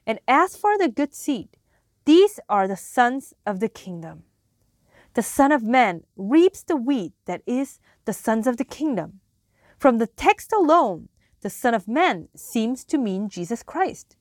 And 0.05 0.19
as 0.27 0.55
for 0.55 0.77
the 0.77 0.87
good 0.87 1.15
seed, 1.15 1.57
these 2.05 2.39
are 2.47 2.67
the 2.67 2.77
sons 2.77 3.33
of 3.43 3.59
the 3.59 3.69
kingdom. 3.69 4.21
The 5.15 5.23
Son 5.23 5.51
of 5.51 5.63
Man 5.63 6.03
reaps 6.15 6.61
the 6.61 6.77
wheat 6.77 7.13
that 7.25 7.41
is 7.47 7.79
the 8.05 8.13
sons 8.13 8.45
of 8.45 8.57
the 8.57 8.65
kingdom. 8.65 9.21
From 9.79 9.97
the 9.97 10.07
text 10.07 10.53
alone, 10.53 11.09
the 11.43 11.49
Son 11.49 11.73
of 11.73 11.87
Man 11.87 12.29
seems 12.35 12.83
to 12.85 12.97
mean 12.97 13.29
Jesus 13.29 13.63
Christ. 13.63 14.15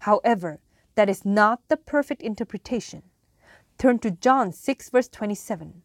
However, 0.00 0.60
that 0.94 1.08
is 1.08 1.24
not 1.24 1.60
the 1.68 1.76
perfect 1.76 2.22
interpretation. 2.22 3.02
Turn 3.78 3.98
to 4.00 4.10
John 4.10 4.52
6, 4.52 4.90
verse 4.90 5.08
27. 5.08 5.82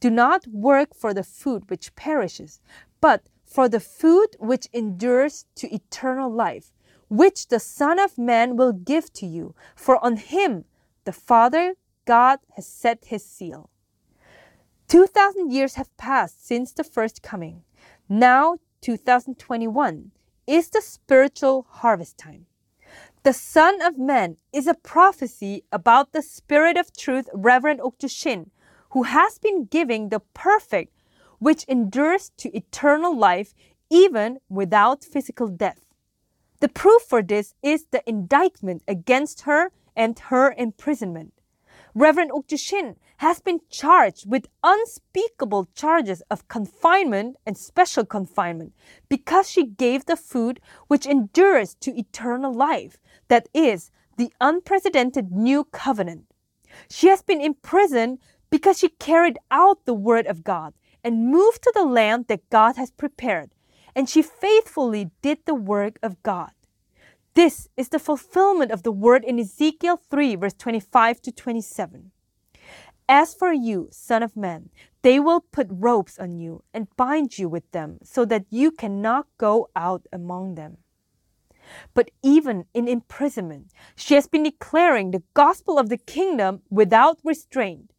Do 0.00 0.10
not 0.10 0.46
work 0.46 0.94
for 0.94 1.14
the 1.14 1.22
food 1.22 1.70
which 1.70 1.94
perishes, 1.94 2.60
but 3.00 3.28
for 3.44 3.68
the 3.68 3.80
food 3.80 4.28
which 4.38 4.68
endures 4.72 5.44
to 5.56 5.72
eternal 5.72 6.30
life, 6.30 6.72
which 7.08 7.48
the 7.48 7.60
Son 7.60 7.98
of 7.98 8.16
Man 8.18 8.56
will 8.56 8.72
give 8.72 9.12
to 9.14 9.26
you, 9.26 9.54
for 9.76 10.02
on 10.02 10.16
him 10.16 10.64
the 11.04 11.12
Father 11.12 11.74
God 12.06 12.40
has 12.56 12.66
set 12.66 13.06
his 13.06 13.24
seal. 13.24 13.68
2,000 14.88 15.52
years 15.52 15.74
have 15.74 15.94
passed 15.96 16.46
since 16.46 16.72
the 16.72 16.84
first 16.84 17.22
coming. 17.22 17.62
Now, 18.08 18.58
2021 18.84 20.10
is 20.46 20.68
the 20.68 20.80
spiritual 20.80 21.66
harvest 21.68 22.18
time. 22.18 22.46
The 23.22 23.32
Son 23.32 23.80
of 23.80 23.98
Man 23.98 24.36
is 24.52 24.66
a 24.66 24.74
prophecy 24.74 25.64
about 25.72 26.12
the 26.12 26.22
Spirit 26.22 26.76
of 26.76 26.94
Truth, 26.94 27.28
Reverend 27.32 27.80
Okjushin, 27.80 28.50
who 28.90 29.04
has 29.04 29.38
been 29.38 29.64
giving 29.64 30.10
the 30.10 30.20
perfect, 30.20 30.92
which 31.38 31.64
endures 31.64 32.30
to 32.36 32.54
eternal 32.56 33.16
life 33.16 33.54
even 33.90 34.38
without 34.48 35.04
physical 35.04 35.48
death. 35.48 35.86
The 36.60 36.68
proof 36.68 37.02
for 37.02 37.22
this 37.22 37.54
is 37.62 37.86
the 37.90 38.08
indictment 38.08 38.82
against 38.86 39.42
her 39.42 39.70
and 39.96 40.18
her 40.18 40.54
imprisonment. 40.56 41.32
Reverend 41.94 42.30
Okjushin 42.30 42.96
has 43.18 43.40
been 43.40 43.60
charged 43.70 44.28
with 44.30 44.48
unspeakable 44.62 45.68
charges 45.74 46.22
of 46.30 46.48
confinement 46.48 47.36
and 47.46 47.56
special 47.56 48.04
confinement 48.04 48.72
because 49.08 49.50
she 49.50 49.64
gave 49.64 50.06
the 50.06 50.16
food 50.16 50.60
which 50.88 51.06
endures 51.06 51.74
to 51.76 51.98
eternal 51.98 52.52
life, 52.52 52.98
that 53.28 53.48
is, 53.54 53.90
the 54.16 54.32
unprecedented 54.40 55.32
new 55.32 55.64
covenant. 55.64 56.26
She 56.88 57.08
has 57.08 57.22
been 57.22 57.40
imprisoned 57.40 58.18
because 58.50 58.78
she 58.78 58.88
carried 58.88 59.38
out 59.50 59.84
the 59.84 59.94
word 59.94 60.26
of 60.26 60.44
God 60.44 60.74
and 61.02 61.28
moved 61.28 61.62
to 61.62 61.72
the 61.74 61.84
land 61.84 62.26
that 62.28 62.48
God 62.50 62.76
has 62.76 62.90
prepared, 62.90 63.50
and 63.94 64.08
she 64.08 64.22
faithfully 64.22 65.10
did 65.22 65.38
the 65.44 65.54
work 65.54 65.98
of 66.02 66.22
God. 66.22 66.50
This 67.34 67.68
is 67.76 67.88
the 67.88 67.98
fulfillment 67.98 68.70
of 68.70 68.84
the 68.84 68.92
word 68.92 69.24
in 69.24 69.38
Ezekiel 69.38 69.96
3, 69.96 70.36
verse 70.36 70.54
25 70.54 71.20
to 71.22 71.32
27. 71.32 72.12
As 73.08 73.34
for 73.34 73.52
you, 73.52 73.88
Son 73.90 74.22
of 74.22 74.36
Man, 74.36 74.70
they 75.02 75.20
will 75.20 75.40
put 75.40 75.66
ropes 75.70 76.18
on 76.18 76.38
you 76.38 76.64
and 76.72 76.94
bind 76.96 77.38
you 77.38 77.48
with 77.48 77.70
them 77.72 77.98
so 78.02 78.24
that 78.24 78.46
you 78.48 78.70
cannot 78.70 79.26
go 79.36 79.68
out 79.76 80.06
among 80.10 80.54
them. 80.54 80.78
But 81.92 82.10
even 82.22 82.64
in 82.72 82.88
imprisonment, 82.88 83.68
she 83.94 84.14
has 84.14 84.26
been 84.26 84.42
declaring 84.42 85.10
the 85.10 85.22
gospel 85.34 85.78
of 85.78 85.88
the 85.88 85.98
kingdom 85.98 86.62
without 86.70 87.18
restraint. 87.24 87.92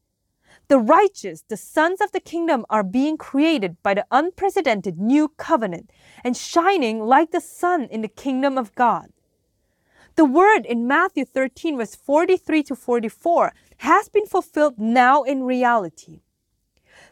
The 0.68 0.80
righteous, 0.80 1.44
the 1.48 1.58
sons 1.58 2.02
of 2.02 2.12
the 2.12 2.20
kingdom, 2.20 2.66
are 2.70 2.84
being 2.84 3.18
created 3.18 3.78
by 3.84 3.94
the 3.94 4.08
unprecedented 4.10 5.00
new 5.00 5.28
covenant 5.38 5.92
and 6.24 6.36
shining 6.36 7.02
like 7.02 7.30
the 7.30 7.42
sun 7.42 7.84
in 7.92 8.02
the 8.02 8.08
kingdom 8.08 8.58
of 8.58 8.74
God. 8.74 9.12
The 10.16 10.26
word 10.26 10.66
in 10.66 10.88
Matthew 10.88 11.26
13, 11.26 11.78
verse 11.78 11.94
43 11.94 12.64
to 12.64 12.76
44, 12.76 13.54
has 13.78 14.10
been 14.10 14.26
fulfilled 14.26 14.78
now 14.78 15.24
in 15.24 15.44
reality. 15.44 16.22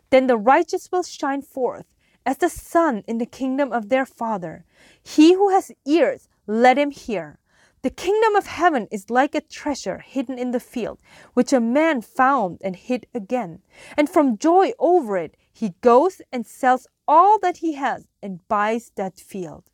Then 0.10 0.28
the 0.28 0.38
righteous 0.38 0.92
will 0.92 1.04
shine 1.04 1.42
forth 1.42 1.86
as 2.26 2.38
the 2.38 2.50
sun 2.50 3.04
in 3.08 3.18
the 3.18 3.26
kingdom 3.26 3.72
of 3.72 3.90
their 3.90 4.06
Father. 4.06 4.66
He 5.02 5.34
who 5.34 5.50
has 5.50 5.72
ears, 5.86 6.30
let 6.48 6.78
him 6.78 6.92
hear. 6.92 7.40
The 7.82 7.90
kingdom 7.90 8.36
of 8.36 8.46
heaven 8.46 8.88
is 8.92 9.10
like 9.10 9.36
a 9.36 9.42
treasure 9.42 10.00
hidden 10.00 10.40
in 10.40 10.52
the 10.52 10.60
field, 10.62 11.00
which 11.34 11.52
a 11.52 11.60
man 11.60 12.02
found 12.02 12.62
and 12.64 12.78
hid 12.78 13.08
again. 13.14 13.62
And 13.98 14.10
from 14.10 14.38
joy 14.38 14.72
over 14.80 15.18
it, 15.18 15.36
he 15.52 15.76
goes 15.82 16.22
and 16.32 16.48
sells 16.48 16.88
all 17.08 17.40
that 17.40 17.58
he 17.58 17.74
has 17.74 18.08
and 18.22 18.48
buys 18.48 18.92
that 18.96 19.20
field. 19.20 19.66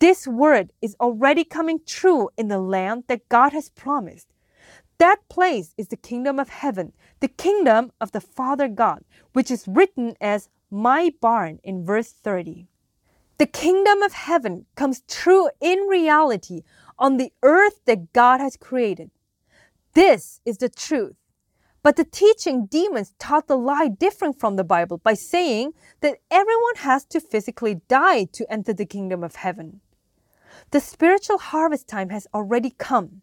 This 0.00 0.26
word 0.26 0.72
is 0.82 0.96
already 1.00 1.44
coming 1.44 1.80
true 1.86 2.28
in 2.36 2.48
the 2.48 2.58
land 2.58 3.04
that 3.06 3.28
God 3.30 3.52
has 3.52 3.70
promised. 3.70 4.33
That 4.98 5.28
place 5.28 5.74
is 5.76 5.88
the 5.88 5.96
kingdom 5.96 6.38
of 6.38 6.48
heaven, 6.48 6.92
the 7.20 7.28
kingdom 7.28 7.92
of 8.00 8.12
the 8.12 8.20
Father 8.20 8.68
God, 8.68 9.04
which 9.32 9.50
is 9.50 9.66
written 9.66 10.16
as 10.20 10.48
my 10.70 11.12
barn 11.20 11.60
in 11.64 11.84
verse 11.84 12.12
30. 12.12 12.68
The 13.38 13.46
kingdom 13.46 14.02
of 14.02 14.12
heaven 14.12 14.66
comes 14.76 15.02
true 15.08 15.50
in 15.60 15.80
reality 15.88 16.62
on 16.98 17.16
the 17.16 17.32
earth 17.42 17.84
that 17.86 18.12
God 18.12 18.40
has 18.40 18.56
created. 18.56 19.10
This 19.94 20.40
is 20.44 20.58
the 20.58 20.68
truth. 20.68 21.16
But 21.82 21.96
the 21.96 22.04
teaching 22.04 22.66
demons 22.66 23.12
taught 23.18 23.46
the 23.46 23.58
lie 23.58 23.88
different 23.88 24.40
from 24.40 24.56
the 24.56 24.64
Bible 24.64 24.98
by 24.98 25.14
saying 25.14 25.74
that 26.00 26.18
everyone 26.30 26.76
has 26.76 27.04
to 27.06 27.20
physically 27.20 27.82
die 27.88 28.24
to 28.32 28.50
enter 28.50 28.72
the 28.72 28.86
kingdom 28.86 29.22
of 29.22 29.36
heaven. 29.36 29.80
The 30.70 30.80
spiritual 30.80 31.38
harvest 31.38 31.86
time 31.86 32.08
has 32.08 32.26
already 32.32 32.70
come, 32.70 33.20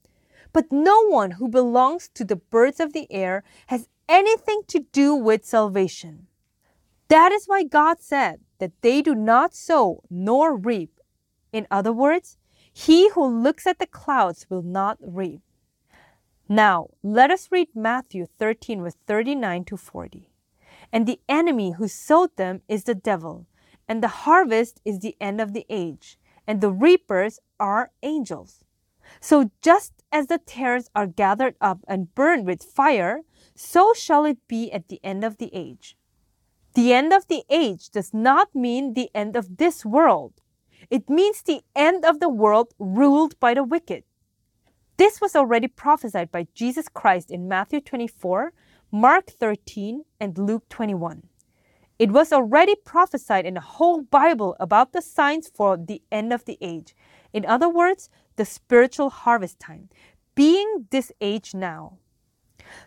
but 0.54 0.72
no 0.72 1.08
one 1.08 1.32
who 1.32 1.48
belongs 1.48 2.10
to 2.14 2.26
the 2.26 2.36
birds 2.36 2.80
of 2.80 2.94
the 2.94 3.12
air 3.12 3.44
has 3.68 3.88
anything 4.08 4.62
to 4.68 4.86
do 4.92 5.16
with 5.16 5.46
salvation. 5.46 6.28
That 7.08 7.32
is 7.32 7.46
why 7.46 7.64
God 7.64 8.02
said 8.02 8.42
that 8.60 8.82
they 8.82 9.02
do 9.02 9.16
not 9.16 9.54
sow 9.54 10.04
nor 10.10 10.56
reap. 10.56 11.00
In 11.52 11.68
other 11.70 11.92
words, 11.92 12.38
he 12.72 13.10
who 13.10 13.26
looks 13.26 13.68
at 13.68 13.80
the 13.80 13.88
clouds 13.88 14.46
will 14.50 14.62
not 14.62 14.98
reap. 15.02 15.42
Now, 16.48 16.90
let 17.02 17.32
us 17.32 17.50
read 17.52 17.70
Matthew 17.76 18.26
13, 18.26 18.82
verse 18.82 18.98
39 19.08 19.66
to 19.66 19.78
40. 19.78 20.30
And 20.92 21.08
the 21.08 21.20
enemy 21.30 21.72
who 21.72 21.88
sowed 21.88 22.36
them 22.36 22.62
is 22.68 22.84
the 22.84 22.96
devil, 22.96 23.48
and 23.88 24.04
the 24.04 24.26
harvest 24.26 24.82
is 24.84 25.00
the 25.00 25.16
end 25.22 25.40
of 25.40 25.54
the 25.54 25.66
age 25.70 26.18
and 26.48 26.62
the 26.62 26.72
reapers 26.72 27.40
are 27.60 27.92
angels. 28.04 28.64
So 29.22 29.52
just 29.62 29.94
as 30.12 30.28
the 30.28 30.40
tares 30.40 30.90
are 30.96 31.08
gathered 31.08 31.56
up 31.62 31.80
and 31.88 32.14
burned 32.16 32.48
with 32.48 32.64
fire, 32.64 33.22
so 33.56 33.94
shall 33.94 34.26
it 34.26 34.40
be 34.48 34.72
at 34.72 34.90
the 34.90 35.00
end 35.04 35.24
of 35.24 35.38
the 35.38 35.52
age. 35.54 35.96
The 36.74 36.92
end 36.92 37.14
of 37.14 37.28
the 37.28 37.44
age 37.50 37.92
does 37.92 38.14
not 38.14 38.56
mean 38.56 38.94
the 38.94 39.10
end 39.14 39.36
of 39.36 39.58
this 39.58 39.86
world. 39.86 40.34
It 40.90 41.10
means 41.10 41.42
the 41.42 41.62
end 41.76 42.04
of 42.04 42.20
the 42.20 42.30
world 42.30 42.74
ruled 42.80 43.40
by 43.40 43.54
the 43.54 43.64
wicked. 43.64 44.04
This 44.98 45.22
was 45.22 45.36
already 45.36 45.68
prophesied 45.68 46.32
by 46.32 46.48
Jesus 46.54 46.88
Christ 46.88 47.30
in 47.30 47.48
Matthew 47.48 47.80
24, 47.82 48.54
Mark 48.92 49.28
13, 49.30 50.04
and 50.20 50.38
Luke 50.38 50.68
21. 50.70 51.24
It 52.00 52.12
was 52.12 52.34
already 52.34 52.76
prophesied 52.76 53.46
in 53.46 53.54
the 53.54 53.62
whole 53.62 54.02
Bible 54.02 54.56
about 54.60 54.92
the 54.92 55.02
signs 55.02 55.52
for 55.54 55.78
the 55.78 56.02
end 56.12 56.34
of 56.34 56.46
the 56.46 56.58
age. 56.60 56.96
In 57.34 57.46
other 57.46 57.70
words, 57.70 58.10
the 58.36 58.46
spiritual 58.46 59.10
harvest 59.10 59.60
time, 59.60 59.90
being 60.36 60.88
this 60.92 61.12
age 61.22 61.54
now. 61.54 61.98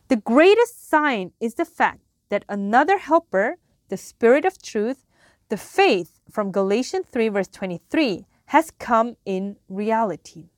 The 0.09 0.17
greatest 0.17 0.89
sign 0.89 1.33
is 1.41 1.55
the 1.55 1.65
fact 1.65 2.01
that 2.29 2.45
another 2.49 2.99
helper, 2.99 3.59
the 3.89 3.97
Spirit 3.97 4.45
of 4.45 4.61
truth, 4.61 5.05
the 5.49 5.57
faith 5.57 6.21
from 6.31 6.53
Galatians 6.53 7.07
3, 7.13 7.29
verse 7.29 7.49
23, 7.49 8.27
has 8.47 8.71
come 8.71 9.17
in 9.25 9.57
reality. 9.69 10.49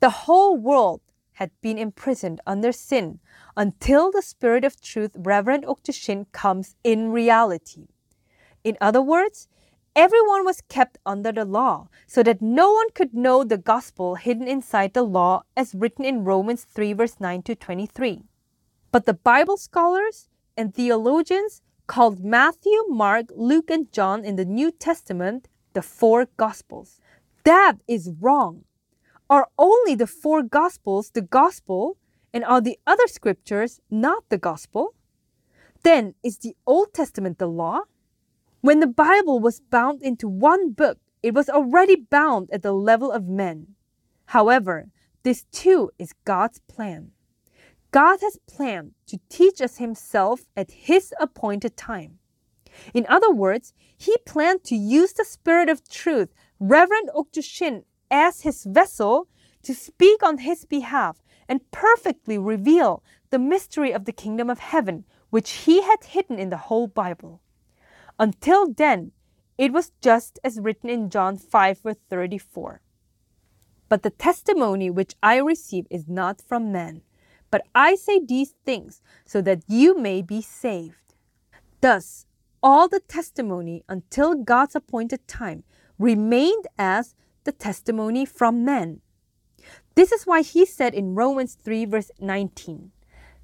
The 0.00 0.10
whole 0.10 0.56
world 0.56 1.00
had 1.34 1.50
been 1.62 1.78
imprisoned 1.78 2.40
under 2.46 2.70
sin 2.70 3.18
until 3.56 4.10
the 4.10 4.22
Spirit 4.22 4.64
of 4.64 4.80
truth, 4.80 5.12
Reverend 5.16 5.64
Okjushin, 5.64 6.26
comes 6.32 6.76
in 6.84 7.10
reality. 7.12 7.88
In 8.62 8.76
other 8.80 9.00
words, 9.00 9.48
everyone 9.96 10.44
was 10.44 10.62
kept 10.68 10.98
under 11.04 11.32
the 11.32 11.44
law 11.44 11.88
so 12.06 12.22
that 12.22 12.40
no 12.40 12.72
one 12.72 12.90
could 12.94 13.14
know 13.14 13.44
the 13.44 13.58
gospel 13.58 14.14
hidden 14.14 14.46
inside 14.46 14.94
the 14.94 15.02
law 15.02 15.42
as 15.56 15.74
written 15.74 16.04
in 16.04 16.24
Romans 16.24 16.64
3, 16.64 16.92
verse 16.92 17.20
9 17.20 17.42
to 17.42 17.54
23. 17.54 18.22
But 18.92 19.06
the 19.06 19.14
Bible 19.14 19.56
scholars 19.56 20.28
and 20.56 20.74
theologians 20.74 21.62
called 21.86 22.24
Matthew, 22.24 22.84
Mark, 22.88 23.26
Luke, 23.34 23.70
and 23.70 23.90
John 23.92 24.24
in 24.24 24.36
the 24.36 24.44
New 24.44 24.70
Testament 24.70 25.48
the 25.72 25.82
four 25.82 26.26
Gospels. 26.36 27.00
That 27.44 27.78
is 27.88 28.12
wrong. 28.20 28.64
Are 29.28 29.48
only 29.58 29.94
the 29.94 30.06
four 30.06 30.42
Gospels 30.42 31.10
the 31.10 31.22
Gospel, 31.22 31.96
and 32.32 32.44
are 32.44 32.60
the 32.60 32.78
other 32.86 33.06
scriptures 33.06 33.80
not 33.90 34.28
the 34.28 34.38
Gospel? 34.38 34.94
Then 35.82 36.14
is 36.22 36.38
the 36.38 36.56
Old 36.66 36.92
Testament 36.92 37.38
the 37.38 37.48
law? 37.48 37.80
When 38.62 38.80
the 38.80 38.86
Bible 38.86 39.40
was 39.40 39.60
bound 39.60 40.02
into 40.02 40.28
one 40.28 40.72
book, 40.72 40.98
it 41.22 41.32
was 41.32 41.48
already 41.48 41.96
bound 41.96 42.50
at 42.52 42.60
the 42.60 42.72
level 42.72 43.10
of 43.10 43.26
men. 43.26 43.74
However, 44.26 44.90
this 45.22 45.44
too 45.50 45.90
is 45.98 46.12
God's 46.26 46.60
plan. 46.68 47.12
God 47.90 48.20
has 48.20 48.38
planned 48.46 48.92
to 49.06 49.18
teach 49.30 49.62
us 49.62 49.78
Himself 49.78 50.42
at 50.54 50.70
His 50.72 51.14
appointed 51.18 51.74
time. 51.74 52.18
In 52.92 53.06
other 53.08 53.32
words, 53.32 53.72
He 53.96 54.14
planned 54.26 54.62
to 54.64 54.76
use 54.76 55.14
the 55.14 55.24
Spirit 55.24 55.70
of 55.70 55.88
truth, 55.88 56.28
Reverend 56.58 57.08
Okjushin, 57.14 57.84
as 58.10 58.42
His 58.42 58.64
vessel 58.64 59.28
to 59.62 59.74
speak 59.74 60.22
on 60.22 60.36
His 60.36 60.66
behalf 60.66 61.22
and 61.48 61.70
perfectly 61.70 62.36
reveal 62.36 63.02
the 63.30 63.38
mystery 63.38 63.92
of 63.92 64.04
the 64.04 64.12
kingdom 64.12 64.50
of 64.50 64.58
heaven, 64.58 65.04
which 65.30 65.50
He 65.64 65.80
had 65.80 66.04
hidden 66.04 66.38
in 66.38 66.50
the 66.50 66.68
whole 66.68 66.88
Bible. 66.88 67.40
Until 68.20 68.70
then, 68.70 69.12
it 69.56 69.72
was 69.72 69.92
just 70.02 70.38
as 70.44 70.60
written 70.60 70.90
in 70.90 71.08
John 71.08 71.38
5, 71.38 71.78
verse 71.78 71.96
34. 72.10 72.82
But 73.88 74.02
the 74.02 74.10
testimony 74.10 74.90
which 74.90 75.14
I 75.22 75.38
receive 75.38 75.86
is 75.88 76.06
not 76.06 76.42
from 76.42 76.70
men, 76.70 77.00
but 77.50 77.66
I 77.74 77.94
say 77.94 78.20
these 78.20 78.54
things 78.66 79.00
so 79.24 79.40
that 79.40 79.62
you 79.66 79.98
may 79.98 80.20
be 80.20 80.42
saved. 80.42 81.14
Thus, 81.80 82.26
all 82.62 82.88
the 82.88 83.00
testimony 83.00 83.84
until 83.88 84.34
God's 84.34 84.76
appointed 84.76 85.26
time 85.26 85.64
remained 85.98 86.66
as 86.78 87.14
the 87.44 87.52
testimony 87.52 88.26
from 88.26 88.66
men. 88.66 89.00
This 89.94 90.12
is 90.12 90.26
why 90.26 90.42
he 90.42 90.66
said 90.66 90.92
in 90.92 91.14
Romans 91.14 91.54
3, 91.54 91.86
verse 91.86 92.10
19, 92.20 92.92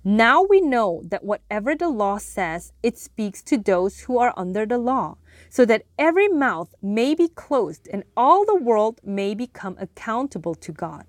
Now 0.09 0.41
we 0.41 0.61
know 0.61 1.03
that 1.07 1.25
whatever 1.25 1.75
the 1.75 1.89
law 1.89 2.19
says, 2.19 2.73
it 2.81 2.97
speaks 2.97 3.43
to 3.43 3.59
those 3.59 4.03
who 4.03 4.19
are 4.19 4.33
under 4.37 4.65
the 4.65 4.79
law, 4.79 5.17
so 5.51 5.65
that 5.65 5.83
every 5.99 6.29
mouth 6.29 6.73
may 6.81 7.17
be 7.17 7.27
closed 7.27 7.89
and 7.93 8.05
all 8.17 8.47
the 8.47 8.55
world 8.55 9.01
may 9.03 9.35
become 9.35 9.77
accountable 9.81 10.55
to 10.55 10.71
God. 10.71 11.07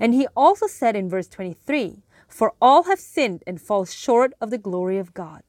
And 0.00 0.14
he 0.14 0.28
also 0.34 0.66
said 0.66 0.96
in 0.96 1.10
verse 1.10 1.28
23, 1.28 1.98
for 2.26 2.54
all 2.58 2.84
have 2.84 2.98
sinned 2.98 3.42
and 3.46 3.60
fall 3.60 3.84
short 3.84 4.32
of 4.40 4.48
the 4.48 4.56
glory 4.56 4.96
of 4.96 5.12
God. 5.12 5.42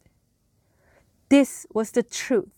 This 1.30 1.66
was 1.74 1.92
the 1.92 2.04
truth. 2.04 2.52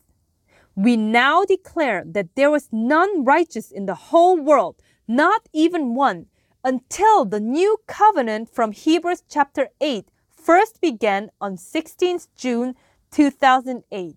We 0.75 0.97
now 0.97 1.43
declare 1.43 2.03
that 2.03 2.33
there 2.33 2.49
was 2.49 2.69
none 2.71 3.25
righteous 3.25 3.69
in 3.69 3.85
the 3.85 4.09
whole 4.09 4.39
world, 4.39 4.81
not 5.07 5.47
even 5.53 5.93
one, 5.93 6.25
until 6.63 7.25
the 7.25 7.39
new 7.39 7.77
covenant 7.85 8.49
from 8.49 8.71
Hebrews 8.71 9.21
chapter 9.29 9.69
8 9.79 10.09
first 10.45 10.79
began 10.79 11.31
on 11.41 11.57
16th 11.57 12.27
June 12.37 12.75
2008. 13.09 14.15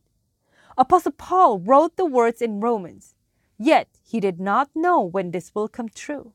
Apostle 0.76 1.12
Paul 1.12 1.58
wrote 1.58 1.96
the 1.96 2.04
words 2.04 2.42
in 2.42 2.60
Romans, 2.60 3.14
yet 3.56 3.88
he 4.06 4.20
did 4.20 4.38
not 4.38 4.68
know 4.74 5.00
when 5.00 5.30
this 5.30 5.54
will 5.54 5.68
come 5.68 5.88
true. 5.88 6.32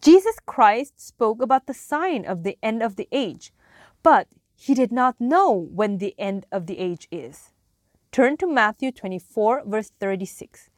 Jesus 0.00 0.36
Christ 0.46 1.00
spoke 1.04 1.42
about 1.42 1.66
the 1.66 1.74
sign 1.74 2.24
of 2.24 2.44
the 2.44 2.56
end 2.62 2.84
of 2.84 2.94
the 2.94 3.08
age, 3.10 3.52
but 4.04 4.28
he 4.54 4.74
did 4.74 4.92
not 4.92 5.20
know 5.20 5.50
when 5.50 5.98
the 5.98 6.14
end 6.16 6.46
of 6.52 6.66
the 6.66 6.78
age 6.78 7.08
is. 7.10 7.50
Turn 8.12 8.36
to 8.36 8.46
Matthew 8.46 8.92
24, 8.92 9.64
verse 9.66 9.90
36. 9.98 10.70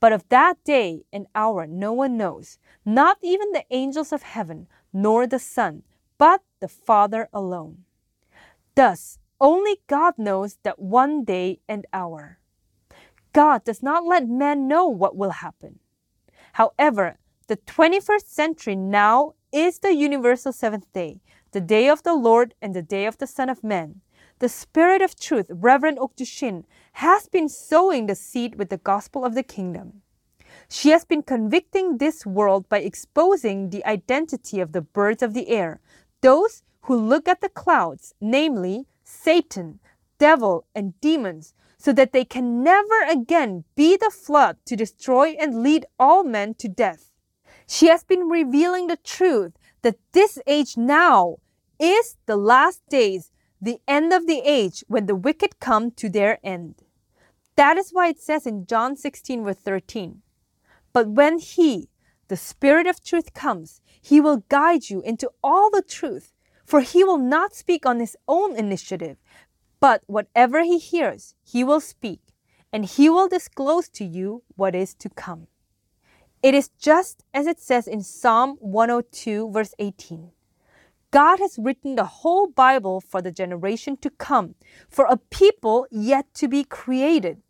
But 0.00 0.12
of 0.12 0.28
that 0.30 0.56
day 0.64 1.04
and 1.12 1.26
hour 1.36 1.68
no 1.68 1.92
one 1.92 2.16
knows, 2.16 2.58
not 2.84 3.18
even 3.22 3.52
the 3.52 3.64
angels 3.70 4.12
of 4.12 4.22
heaven, 4.22 4.66
nor 4.92 5.28
the 5.28 5.38
Son, 5.38 5.84
but 6.20 6.42
the 6.60 6.68
Father 6.68 7.30
alone. 7.32 7.78
Thus, 8.74 9.18
only 9.40 9.78
God 9.86 10.18
knows 10.18 10.58
that 10.64 10.78
one 10.78 11.24
day 11.24 11.60
and 11.66 11.86
hour. 11.94 12.38
God 13.32 13.64
does 13.64 13.82
not 13.82 14.04
let 14.04 14.28
man 14.28 14.68
know 14.68 14.86
what 14.86 15.16
will 15.16 15.40
happen. 15.40 15.78
However, 16.52 17.16
the 17.46 17.56
21st 17.56 18.26
century 18.26 18.76
now 18.76 19.32
is 19.50 19.78
the 19.78 19.94
universal 19.94 20.52
seventh 20.52 20.92
day, 20.92 21.22
the 21.52 21.60
day 21.62 21.88
of 21.88 22.02
the 22.02 22.14
Lord 22.14 22.54
and 22.60 22.74
the 22.74 22.82
day 22.82 23.06
of 23.06 23.16
the 23.16 23.26
Son 23.26 23.48
of 23.48 23.64
Man. 23.64 24.02
The 24.40 24.50
Spirit 24.50 25.00
of 25.00 25.18
Truth, 25.18 25.46
Reverend 25.48 25.96
Okjushin, 25.98 26.64
has 27.04 27.30
been 27.30 27.48
sowing 27.48 28.06
the 28.06 28.14
seed 28.14 28.56
with 28.56 28.68
the 28.68 28.76
gospel 28.76 29.24
of 29.24 29.34
the 29.34 29.42
kingdom. 29.42 30.02
She 30.68 30.90
has 30.90 31.04
been 31.04 31.22
convicting 31.22 31.98
this 31.98 32.26
world 32.26 32.68
by 32.68 32.80
exposing 32.80 33.70
the 33.70 33.84
identity 33.86 34.60
of 34.60 34.72
the 34.72 34.80
birds 34.80 35.22
of 35.22 35.34
the 35.34 35.48
air, 35.48 35.80
those 36.20 36.62
who 36.82 36.96
look 36.96 37.28
at 37.28 37.40
the 37.40 37.48
clouds, 37.48 38.14
namely 38.20 38.86
Satan, 39.04 39.80
devil, 40.18 40.66
and 40.74 40.98
demons, 41.00 41.54
so 41.78 41.92
that 41.92 42.12
they 42.12 42.24
can 42.24 42.62
never 42.62 43.02
again 43.08 43.64
be 43.74 43.96
the 43.96 44.10
flood 44.10 44.56
to 44.66 44.76
destroy 44.76 45.30
and 45.40 45.62
lead 45.62 45.86
all 45.98 46.24
men 46.24 46.54
to 46.54 46.68
death. 46.68 47.10
She 47.66 47.86
has 47.88 48.04
been 48.04 48.28
revealing 48.28 48.86
the 48.86 48.96
truth 48.96 49.52
that 49.82 49.98
this 50.12 50.38
age 50.46 50.76
now 50.76 51.36
is 51.78 52.16
the 52.26 52.36
last 52.36 52.82
days, 52.88 53.30
the 53.60 53.78
end 53.86 54.12
of 54.12 54.26
the 54.26 54.42
age 54.44 54.84
when 54.88 55.06
the 55.06 55.14
wicked 55.14 55.60
come 55.60 55.90
to 55.92 56.08
their 56.08 56.38
end. 56.42 56.82
That 57.56 57.76
is 57.76 57.90
why 57.90 58.08
it 58.08 58.20
says 58.20 58.46
in 58.46 58.66
John 58.66 58.96
16, 58.96 59.44
verse 59.44 59.56
13, 59.56 60.22
But 60.92 61.08
when 61.08 61.38
He, 61.38 61.89
the 62.30 62.36
Spirit 62.36 62.86
of 62.86 63.02
truth, 63.02 63.34
comes, 63.34 63.80
He 64.00 64.20
will 64.20 64.44
guide 64.48 64.88
you 64.88 65.02
into 65.02 65.30
all 65.42 65.68
the 65.68 65.82
truth, 65.82 66.32
for 66.64 66.80
He 66.80 67.02
will 67.02 67.18
not 67.18 67.54
speak 67.54 67.84
on 67.84 67.98
His 67.98 68.16
own 68.28 68.56
initiative, 68.56 69.18
but 69.80 70.02
whatever 70.06 70.62
He 70.62 70.78
hears, 70.78 71.34
He 71.42 71.64
will 71.64 71.80
speak, 71.80 72.20
and 72.72 72.84
He 72.84 73.10
will 73.10 73.28
disclose 73.28 73.88
to 73.90 74.04
you 74.04 74.44
what 74.54 74.76
is 74.76 74.94
to 74.94 75.10
come. 75.10 75.48
It 76.40 76.54
is 76.54 76.70
just 76.78 77.24
as 77.34 77.48
it 77.48 77.58
says 77.58 77.88
in 77.88 78.02
Psalm 78.02 78.56
102, 78.60 79.50
verse 79.50 79.74
18. 79.80 80.30
God 81.10 81.40
has 81.40 81.58
written 81.58 81.96
the 81.96 82.22
whole 82.22 82.46
Bible 82.46 83.00
for 83.00 83.20
the 83.20 83.32
generation 83.32 83.96
to 83.96 84.10
come, 84.10 84.54
for 84.88 85.06
a 85.06 85.16
people 85.16 85.88
yet 85.90 86.32
to 86.34 86.46
be 86.46 86.62
created. 86.62 87.42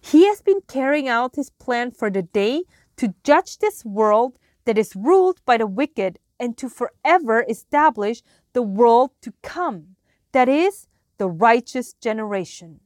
He 0.00 0.26
has 0.26 0.42
been 0.42 0.60
carrying 0.68 1.08
out 1.08 1.36
his 1.36 1.48
plan 1.48 1.90
for 1.92 2.10
the 2.10 2.22
day 2.22 2.64
to 2.98 3.14
judge 3.24 3.58
this 3.58 3.84
world 3.84 4.38
that 4.64 4.78
is 4.78 4.94
ruled 4.94 5.40
by 5.44 5.56
the 5.56 5.66
wicked 5.66 6.18
and 6.38 6.56
to 6.56 6.68
forever 6.68 7.44
establish 7.48 8.22
the 8.52 8.62
world 8.62 9.10
to 9.22 9.32
come, 9.42 9.96
that 10.32 10.48
is, 10.48 10.86
the 11.16 11.28
righteous 11.28 11.94
generation. 11.94 12.80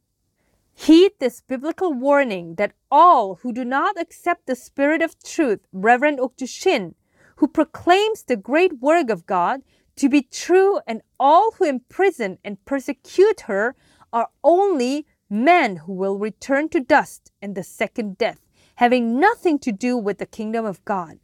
Heed 0.75 1.13
this 1.19 1.43
biblical 1.43 1.93
warning 1.93 2.55
that 2.55 2.73
all 2.91 3.37
who 3.37 3.53
do 3.53 3.65
not 3.65 4.01
accept 4.01 4.47
the 4.47 4.57
Spirit 4.57 5.03
of 5.03 5.23
truth, 5.23 5.61
Reverend 5.73 6.19
Okjushin, 6.19 6.95
who 7.37 7.49
proclaims 7.49 8.23
the 8.23 8.37
great 8.37 8.81
work 8.81 9.11
of 9.11 9.27
God, 9.27 9.63
to 9.97 10.09
be 10.09 10.23
true, 10.23 10.81
and 10.87 11.03
all 11.21 11.53
who 11.53 11.65
imprison 11.65 12.39
and 12.43 12.65
persecute 12.65 13.43
her 13.43 13.75
are 14.13 14.29
only 14.43 15.07
men 15.29 15.77
who 15.77 15.93
will 15.93 16.19
return 16.19 16.69
to 16.71 16.81
dust 16.81 17.33
and 17.43 17.55
the 17.55 17.63
second 17.63 18.17
death, 18.17 18.41
having 18.77 19.19
nothing 19.19 19.59
to 19.61 19.73
do 19.73 19.97
with 19.97 20.19
the 20.19 20.27
kingdom 20.27 20.65
of 20.65 20.85
God. 20.85 21.19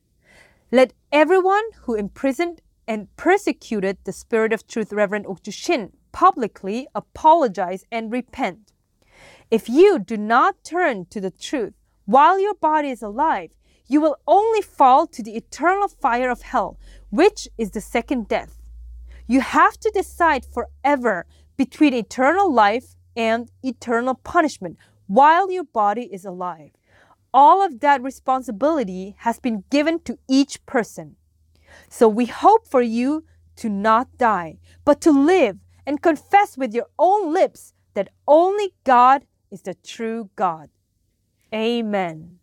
Let 0.71 0.93
everyone 1.11 1.65
who 1.83 1.95
imprisoned 1.95 2.61
and 2.87 3.15
persecuted 3.17 3.99
the 4.05 4.13
Spirit 4.13 4.53
of 4.53 4.67
Truth, 4.67 4.93
Reverend 4.93 5.27
Okju 5.27 5.53
Shin, 5.53 5.93
publicly 6.13 6.89
apologize 6.95 7.85
and 7.91 8.13
repent. 8.13 8.73
If 9.51 9.69
you 9.69 9.99
do 9.99 10.17
not 10.17 10.63
turn 10.65 11.07
to 11.07 11.21
the 11.21 11.31
truth 11.31 11.75
while 12.05 12.39
your 12.39 12.55
body 12.55 12.91
is 12.91 13.03
alive, 13.03 13.51
you 13.87 14.01
will 14.01 14.17
only 14.27 14.61
fall 14.61 15.07
to 15.07 15.23
the 15.23 15.37
eternal 15.37 15.89
fire 15.89 16.31
of 16.31 16.43
hell, 16.43 16.79
which 17.11 17.49
is 17.57 17.71
the 17.71 17.81
second 17.81 18.29
death. 18.29 18.59
You 19.27 19.41
have 19.41 19.79
to 19.81 19.91
decide 19.91 20.45
forever 20.45 21.27
between 21.57 21.95
eternal 21.95 22.53
life 22.53 22.95
and 23.17 23.51
eternal 23.63 24.15
punishment 24.15 24.77
while 25.07 25.51
your 25.51 25.65
body 25.65 26.09
is 26.13 26.25
alive. 26.25 26.71
All 27.33 27.65
of 27.65 27.81
that 27.81 28.03
responsibility 28.03 29.15
has 29.19 29.39
been 29.39 29.65
given 29.71 30.01
to 30.01 30.19
each 30.29 30.65
person. 30.67 31.17
So 31.89 32.09
we 32.09 32.27
hope 32.27 32.67
for 32.67 32.83
you 32.83 33.25
to 33.57 33.69
not 33.69 34.17
die, 34.17 34.59
but 34.85 35.01
to 35.03 35.11
live 35.11 35.59
and 35.87 36.03
confess 36.03 36.57
with 36.57 36.75
your 36.75 36.87
own 36.99 37.33
lips 37.33 37.75
that 37.95 38.11
only 38.27 38.75
God 38.85 39.27
is 39.51 39.63
the 39.63 39.75
true 39.75 40.31
God. 40.37 40.71
Amen. 41.53 42.38